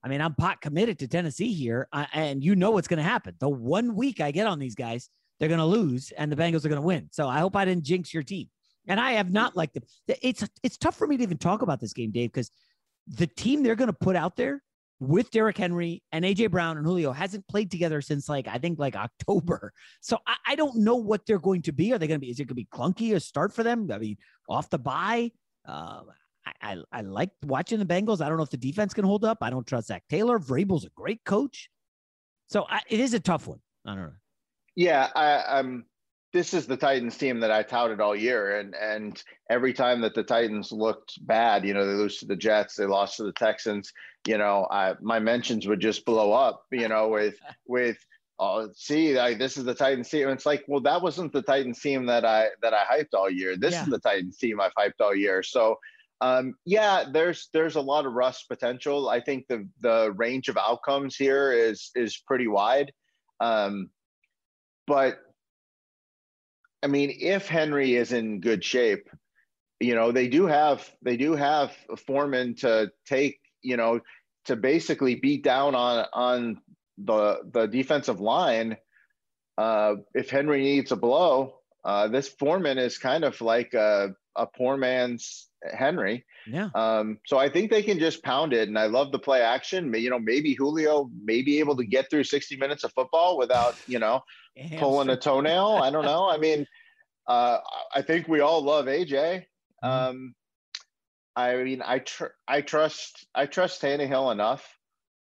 [0.06, 3.02] I mean, I'm pot committed to Tennessee here, uh, and you know what's going to
[3.02, 3.34] happen.
[3.40, 6.64] The one week I get on these guys, they're going to lose, and the Bengals
[6.64, 7.08] are going to win.
[7.10, 8.48] So I hope I didn't jinx your team.
[8.86, 9.82] And I have not liked them.
[10.06, 12.52] It's it's tough for me to even talk about this game, Dave, because
[13.08, 14.62] the team they're going to put out there
[15.00, 18.78] with Derrick Henry and AJ Brown and Julio hasn't played together since like I think
[18.78, 19.72] like October.
[20.02, 21.92] So I, I don't know what they're going to be.
[21.92, 22.30] Are they going to be?
[22.30, 23.90] Is it going to be clunky a start for them?
[23.90, 25.32] I mean, off the bye.
[25.66, 26.02] Uh,
[26.46, 28.20] I, I, I like watching the Bengals.
[28.20, 29.38] I don't know if the defense can hold up.
[29.42, 30.38] I don't trust Zac Taylor.
[30.38, 31.68] Vrabel's a great coach,
[32.48, 33.60] so I, it is a tough one.
[33.84, 34.12] I don't know.
[34.76, 35.86] Yeah, I, I'm
[36.36, 38.58] this is the Titans team that I touted all year.
[38.60, 42.36] And and every time that the Titans looked bad, you know, they lose to the
[42.36, 43.92] Jets, they lost to the Texans,
[44.26, 47.36] you know, I, my mentions would just blow up, you know, with
[47.66, 47.96] with
[48.38, 50.28] oh see like this is the Titans team.
[50.28, 53.56] it's like, well, that wasn't the Titans team that I that I hyped all year.
[53.56, 53.84] This yeah.
[53.84, 55.42] is the Titans team I've hyped all year.
[55.42, 55.78] So
[56.20, 59.08] um, yeah, there's there's a lot of rust potential.
[59.08, 62.92] I think the the range of outcomes here is is pretty wide.
[63.40, 63.90] Um,
[64.86, 65.18] but
[66.82, 69.08] I mean, if Henry is in good shape,
[69.80, 71.72] you know, they do have they do have
[72.06, 74.00] Foreman to take, you know,
[74.46, 76.60] to basically beat down on on
[76.96, 78.76] the the defensive line.
[79.58, 84.46] Uh, if Henry needs a blow, uh, this Foreman is kind of like a, a
[84.46, 86.24] poor man's Henry.
[86.46, 86.68] Yeah.
[86.74, 89.92] Um, so I think they can just pound it, and I love the play action.
[89.94, 93.76] You know, maybe Julio may be able to get through 60 minutes of football without,
[93.86, 94.22] you know,
[94.78, 95.80] pulling a toenail.
[95.82, 96.28] I don't know.
[96.28, 96.66] I mean,
[97.26, 97.58] uh,
[97.94, 99.44] I think we all love AJ.
[99.84, 99.88] Mm-hmm.
[99.88, 100.34] Um,
[101.34, 104.66] I mean, I tr- I trust I trust Tannehill enough.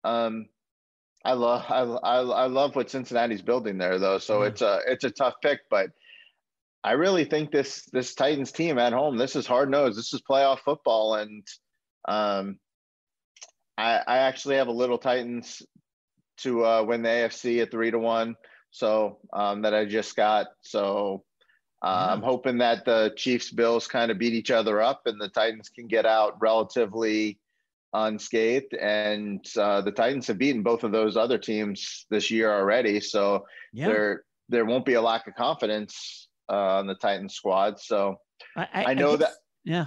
[0.05, 0.47] Um,
[1.25, 4.49] I love I, I, I love what Cincinnati's building there though, so mm-hmm.
[4.49, 5.89] it's a it's a tough pick, but
[6.85, 9.99] I really think this this Titans team at home, this is hard nosed.
[9.99, 11.47] This is playoff football, and
[12.07, 12.59] um,
[13.79, 15.63] I I actually have a little Titans
[16.39, 18.37] to uh, win the AFC at three to one,
[18.71, 20.49] so um, that I just got.
[20.61, 21.25] So
[21.83, 25.29] uh, I'm hoping that the Chiefs Bills kind of beat each other up and the
[25.29, 27.39] Titans can get out relatively
[27.93, 28.75] unscathed.
[28.75, 33.47] And uh, the Titans have beaten both of those other teams this year already, so
[33.73, 33.87] yeah.
[33.87, 37.81] there there won't be a lack of confidence uh, on the Titans squad.
[37.81, 38.17] So
[38.57, 39.35] I, I, I know I guess, that
[39.65, 39.87] yeah,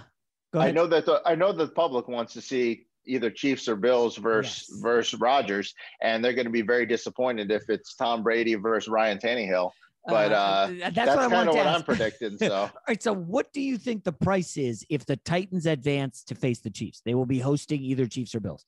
[0.53, 4.17] I know that the I know the public wants to see either Chiefs or Bills
[4.17, 4.81] versus yes.
[4.81, 9.17] versus Rodgers, and they're going to be very disappointed if it's Tom Brady versus Ryan
[9.17, 9.71] Tannehill.
[10.05, 12.37] But uh, uh that's, that's what kind of what I'm predicting.
[12.37, 13.01] So, all right.
[13.01, 16.69] So, what do you think the price is if the Titans advance to face the
[16.69, 17.01] Chiefs?
[17.03, 18.65] They will be hosting either Chiefs or Bills,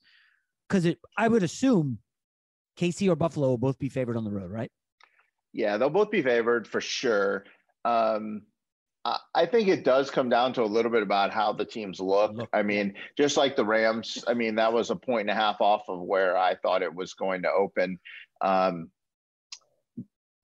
[0.68, 0.86] because
[1.16, 1.98] I would assume
[2.78, 4.70] KC or Buffalo will both be favored on the road, right?
[5.52, 7.44] Yeah, they'll both be favored for sure.
[7.84, 8.42] Um,
[9.34, 12.36] I think it does come down to a little bit about how the teams look.
[12.52, 15.62] I mean, just like the Rams, I mean, that was a point and a half
[15.62, 17.98] off of where I thought it was going to open.
[18.42, 18.90] Um,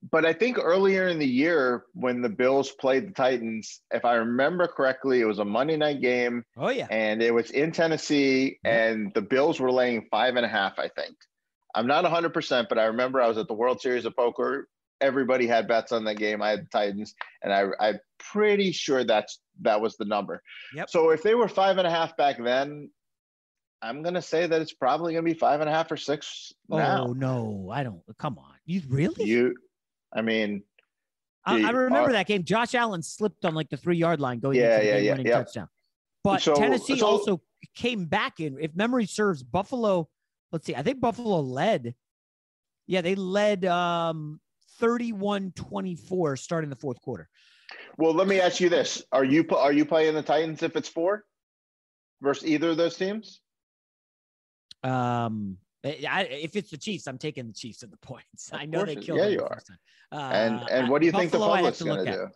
[0.09, 4.15] but I think earlier in the year when the Bills played the Titans, if I
[4.15, 6.43] remember correctly, it was a Monday night game.
[6.57, 8.77] Oh yeah, and it was in Tennessee, mm-hmm.
[8.77, 10.79] and the Bills were laying five and a half.
[10.79, 11.15] I think
[11.75, 14.67] I'm not 100, percent but I remember I was at the World Series of Poker.
[15.01, 16.41] Everybody had bets on that game.
[16.41, 20.41] I had the Titans, and I, I'm pretty sure that's that was the number.
[20.73, 20.89] Yep.
[20.89, 22.89] So if they were five and a half back then,
[23.81, 26.51] I'm gonna say that it's probably gonna be five and a half or six.
[26.71, 27.13] Oh now.
[27.15, 28.01] no, I don't.
[28.17, 29.25] Come on, you really?
[29.25, 29.55] You
[30.13, 30.63] I mean,
[31.45, 32.43] I, I remember uh, that game.
[32.43, 35.11] Josh Allen slipped on like the three yard line going yeah, into the yeah, yeah,
[35.11, 35.37] winning yeah.
[35.37, 35.69] touchdown.
[36.23, 37.41] But so, Tennessee so, also
[37.75, 38.57] came back in.
[38.59, 40.09] If memory serves, Buffalo.
[40.51, 40.75] Let's see.
[40.75, 41.93] I think Buffalo led.
[42.87, 44.39] Yeah, they led um
[44.81, 47.29] 31-24 starting the fourth quarter.
[47.97, 50.87] Well, let me ask you this: Are you are you playing the Titans if it's
[50.87, 51.25] four
[52.21, 53.41] versus either of those teams?
[54.83, 58.51] Um, I, if it's the Chiefs, I'm taking the Chiefs at the points.
[58.51, 59.19] Of I know they killed.
[59.19, 59.59] Yeah, you are.
[60.11, 62.27] Uh, and and what do you think the public's going to do?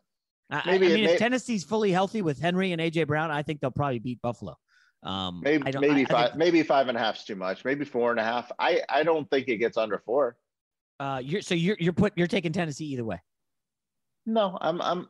[0.50, 3.42] I, maybe I mean, may, if Tennessee's fully healthy with Henry and AJ Brown, I
[3.42, 4.58] think they'll probably beat Buffalo.
[5.04, 7.64] Um, maybe maybe five think, maybe five and a half is too much.
[7.66, 8.52] Maybe four and a half.
[8.60, 10.36] I I don't think it gets under four.
[11.02, 13.20] Uh, you're so you're you're put you're taking Tennessee either way.
[14.28, 15.10] No, I'm I'm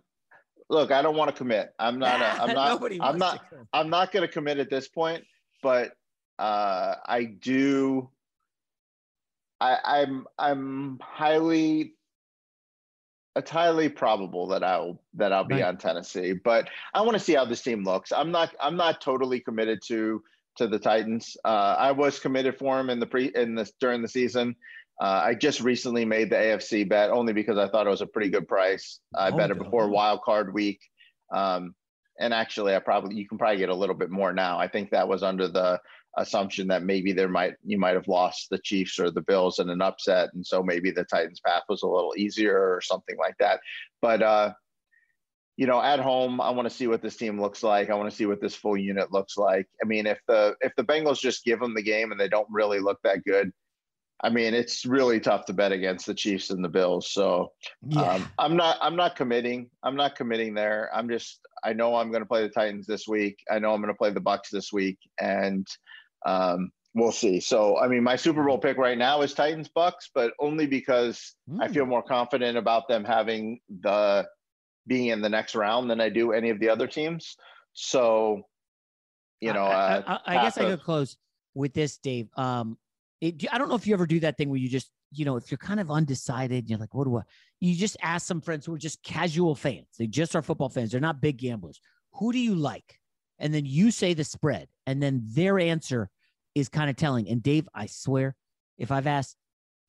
[0.70, 1.74] look, I don't want to commit.
[1.80, 5.26] I'm not a, I'm not I'm not I'm not going to commit at this point,
[5.62, 5.92] but
[6.39, 8.10] uh I do
[9.60, 11.96] I I'm I'm highly
[13.36, 15.66] it's highly probable that I'll that I'll be right.
[15.66, 18.14] on Tennessee, but I want to see how this team looks.
[18.14, 20.24] I'm not I'm not totally committed to
[20.56, 21.36] to the Titans.
[21.44, 24.56] Uh, I was committed for him in the pre in this during the season.
[25.02, 28.08] Uh, I just recently made the AFC bet only because I thought it was a
[28.08, 28.99] pretty good price.
[29.16, 30.80] I oh, bet it before wild card week,
[31.34, 31.74] um,
[32.20, 34.60] and actually, I probably you can probably get a little bit more now.
[34.60, 35.82] I think that was under the
[36.18, 39.72] assumption that maybe there might you might have lost the Chiefs or the Bills in
[39.72, 43.36] an upset, and so maybe the Titans' path was a little easier or something like
[43.39, 43.60] that.
[44.04, 44.54] But uh,
[45.58, 47.89] you know, at home, I want to see what this team looks like.
[47.89, 49.68] I want to see what this full unit looks like.
[49.84, 52.47] I mean, if the if the Bengals just give them the game and they don't
[52.52, 53.52] really look that good,
[54.24, 57.10] I mean, it's really tough to bet against the Chiefs and the Bills.
[57.12, 57.52] So
[57.88, 58.02] yeah.
[58.02, 59.70] um, I'm not I'm not committing.
[59.84, 60.90] I'm not committing there.
[60.94, 63.40] I'm just I know I'm going to play the Titans this week.
[63.50, 65.68] I know I'm going to play the Bucks this week, and
[66.26, 67.40] um, we'll see.
[67.40, 71.36] So, I mean, my Super Bowl pick right now is Titans Bucks, but only because
[71.50, 71.58] mm.
[71.62, 71.92] I feel hmm.
[71.92, 74.28] more confident about them having the
[74.88, 77.38] being in the next round than I do any of the other teams.
[77.74, 78.42] So,
[79.40, 81.18] you know, I, uh, I, I guess of, I could close
[81.54, 82.30] with this, Dave.
[82.36, 82.78] Um,
[83.22, 85.38] it, I don't know if you ever do that thing where you just, you know,
[85.38, 87.22] if you're kind of undecided, you're like, what do I?
[87.60, 89.88] You just ask some friends who are just casual fans.
[89.98, 90.92] They just are football fans.
[90.92, 91.80] They're not big gamblers.
[92.14, 93.00] Who do you like?
[93.38, 96.10] And then you say the spread, and then their answer
[96.56, 97.30] is kind of telling.
[97.30, 98.36] And Dave, I swear,
[98.78, 99.36] if I've asked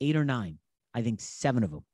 [0.00, 0.58] eight or nine,
[0.94, 1.84] I think seven of them,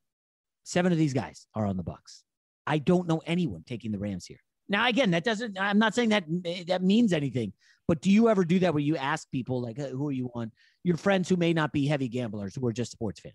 [0.63, 2.23] seven of these guys are on the Bucks.
[2.67, 4.39] I don't know anyone taking the Rams here.
[4.69, 5.59] Now, again, that doesn't.
[5.59, 6.25] I'm not saying that
[6.67, 7.53] that means anything.
[7.87, 10.51] But do you ever do that where you ask people like, who are you on?
[10.83, 13.33] Your friends who may not be heavy gamblers, who are just sports fans.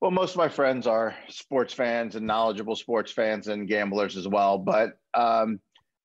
[0.00, 4.26] Well, most of my friends are sports fans and knowledgeable sports fans and gamblers as
[4.26, 4.58] well.
[4.58, 5.60] But um,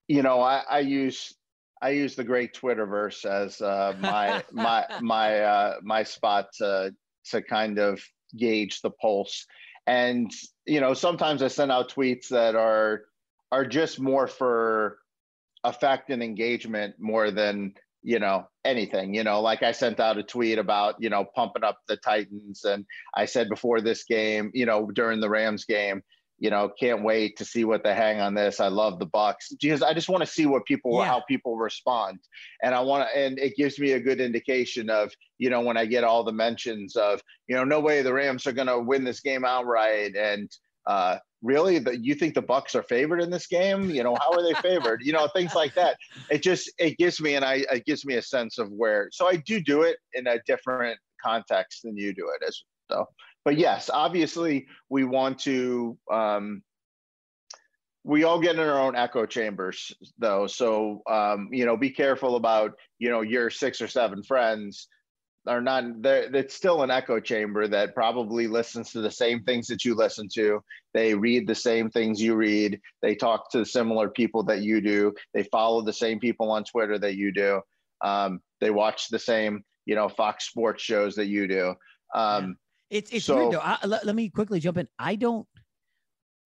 [0.07, 1.33] you know, I, I use
[1.81, 6.93] I use the great Twitterverse as uh, my my my uh, my spot to
[7.31, 8.03] to kind of
[8.37, 9.47] gauge the pulse.
[9.87, 10.31] And
[10.67, 13.05] you know, sometimes I send out tweets that are
[13.51, 14.97] are just more for
[15.63, 17.73] effect and engagement more than
[18.03, 21.63] you know anything you know like i sent out a tweet about you know pumping
[21.63, 22.85] up the titans and
[23.15, 26.03] i said before this game you know during the rams game
[26.37, 29.49] you know can't wait to see what they hang on this i love the bucks
[29.59, 31.05] because i just want to see what people yeah.
[31.05, 32.19] how people respond
[32.61, 35.77] and i want to and it gives me a good indication of you know when
[35.77, 38.79] i get all the mentions of you know no way the rams are going to
[38.79, 40.51] win this game outright and
[40.85, 43.89] uh really that you think the bucks are favored in this game?
[43.89, 45.01] You know how are they favored?
[45.03, 45.95] You know things like that.
[46.29, 49.27] It just it gives me and i it gives me a sense of where so
[49.27, 53.05] i do do it in a different context than you do it as so
[53.43, 56.61] but yes obviously we want to um
[58.03, 60.47] we all get in our own echo chambers though.
[60.47, 64.87] So um you know be careful about you know your six or seven friends
[65.47, 69.67] are not there it's still an echo chamber that probably listens to the same things
[69.67, 70.61] that you listen to.
[70.93, 72.79] They read the same things you read.
[73.01, 75.13] They talk to similar people that you do.
[75.33, 77.61] They follow the same people on twitter that you do.
[78.01, 81.75] Um, they watch the same you know fox sports shows that you do.
[82.13, 82.57] Um,
[82.89, 82.97] yeah.
[82.97, 83.61] it's it's so, weird though.
[83.61, 84.87] I, let, let, me quickly jump in.
[84.97, 85.47] I don't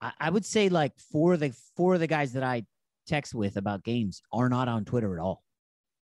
[0.01, 2.65] I, I would say like four of the four of the guys that i
[3.07, 5.43] text with about games are not on twitter at all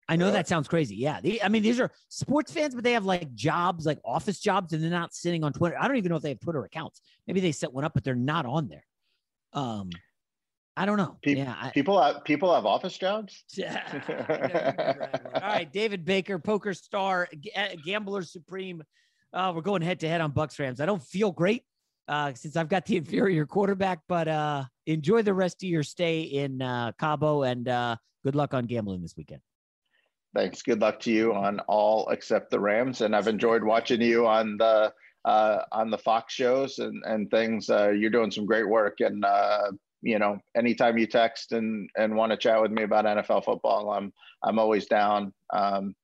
[0.10, 0.96] I know that sounds crazy.
[0.96, 1.20] Yeah.
[1.44, 4.84] I mean, these are sports fans, but they have like jobs, like office jobs, and
[4.84, 5.78] they're not sitting on Twitter.
[5.80, 7.02] I don't even know if they have Twitter accounts.
[7.26, 8.86] Maybe they set one up, but they're not on there.
[9.54, 9.90] Um,
[10.76, 11.18] I don't know.
[11.24, 11.56] Pe- yeah.
[11.60, 13.44] I, people have people have office jobs.
[13.56, 15.22] Yeah.
[15.36, 15.72] All right.
[15.72, 18.84] David Baker, poker star, uh, gambler supreme.
[19.32, 20.82] Uh, we're going head to head on Bucks Rams.
[20.82, 21.64] I don't feel great
[22.08, 26.22] uh, since I've got the inferior quarterback, but uh, enjoy the rest of your stay
[26.22, 29.42] in uh, Cabo and uh, good luck on gambling this weekend.
[30.36, 30.64] Thanks.
[30.64, 33.02] Good luck to you on all except the Rams.
[33.02, 34.92] And I've enjoyed watching you on the
[35.26, 37.70] uh, on the Fox shows and and things.
[37.70, 39.00] Uh, you're doing some great work.
[39.00, 39.72] And uh,
[40.02, 43.92] you know, anytime you text and and want to chat with me about NFL football,
[43.92, 44.12] I'm
[44.44, 45.34] I'm always down.
[45.52, 45.96] Um,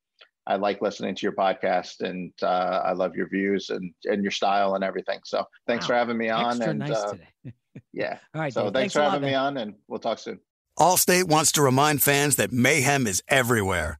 [0.46, 4.32] I like listening to your podcast, and uh, I love your views and and your
[4.32, 5.20] style and everything.
[5.26, 5.88] So thanks wow.
[5.88, 6.56] for having me on.
[6.56, 7.54] Extra and nice uh, today.
[7.94, 8.18] yeah.
[8.36, 8.54] All right.
[8.54, 10.40] So Dave, thanks, thanks for having lot, me on, and we'll talk soon.
[10.78, 14.00] Allstate wants to remind fans that mayhem is everywhere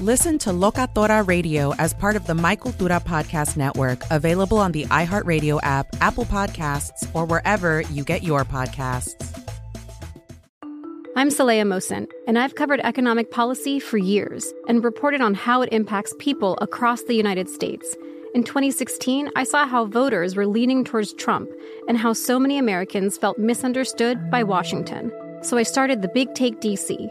[0.00, 4.84] Listen to Locatora Radio as part of the My Cultura Podcast Network, available on the
[4.84, 9.14] iHeartRadio app, Apple Podcasts, or wherever you get your podcasts.
[11.16, 15.72] I'm Saleha Mohsin, and I've covered economic policy for years and reported on how it
[15.72, 17.96] impacts people across the United States.
[18.34, 21.48] In 2016, I saw how voters were leaning towards Trump
[21.88, 25.10] and how so many Americans felt misunderstood by Washington.
[25.40, 27.10] So I started the Big Take DC.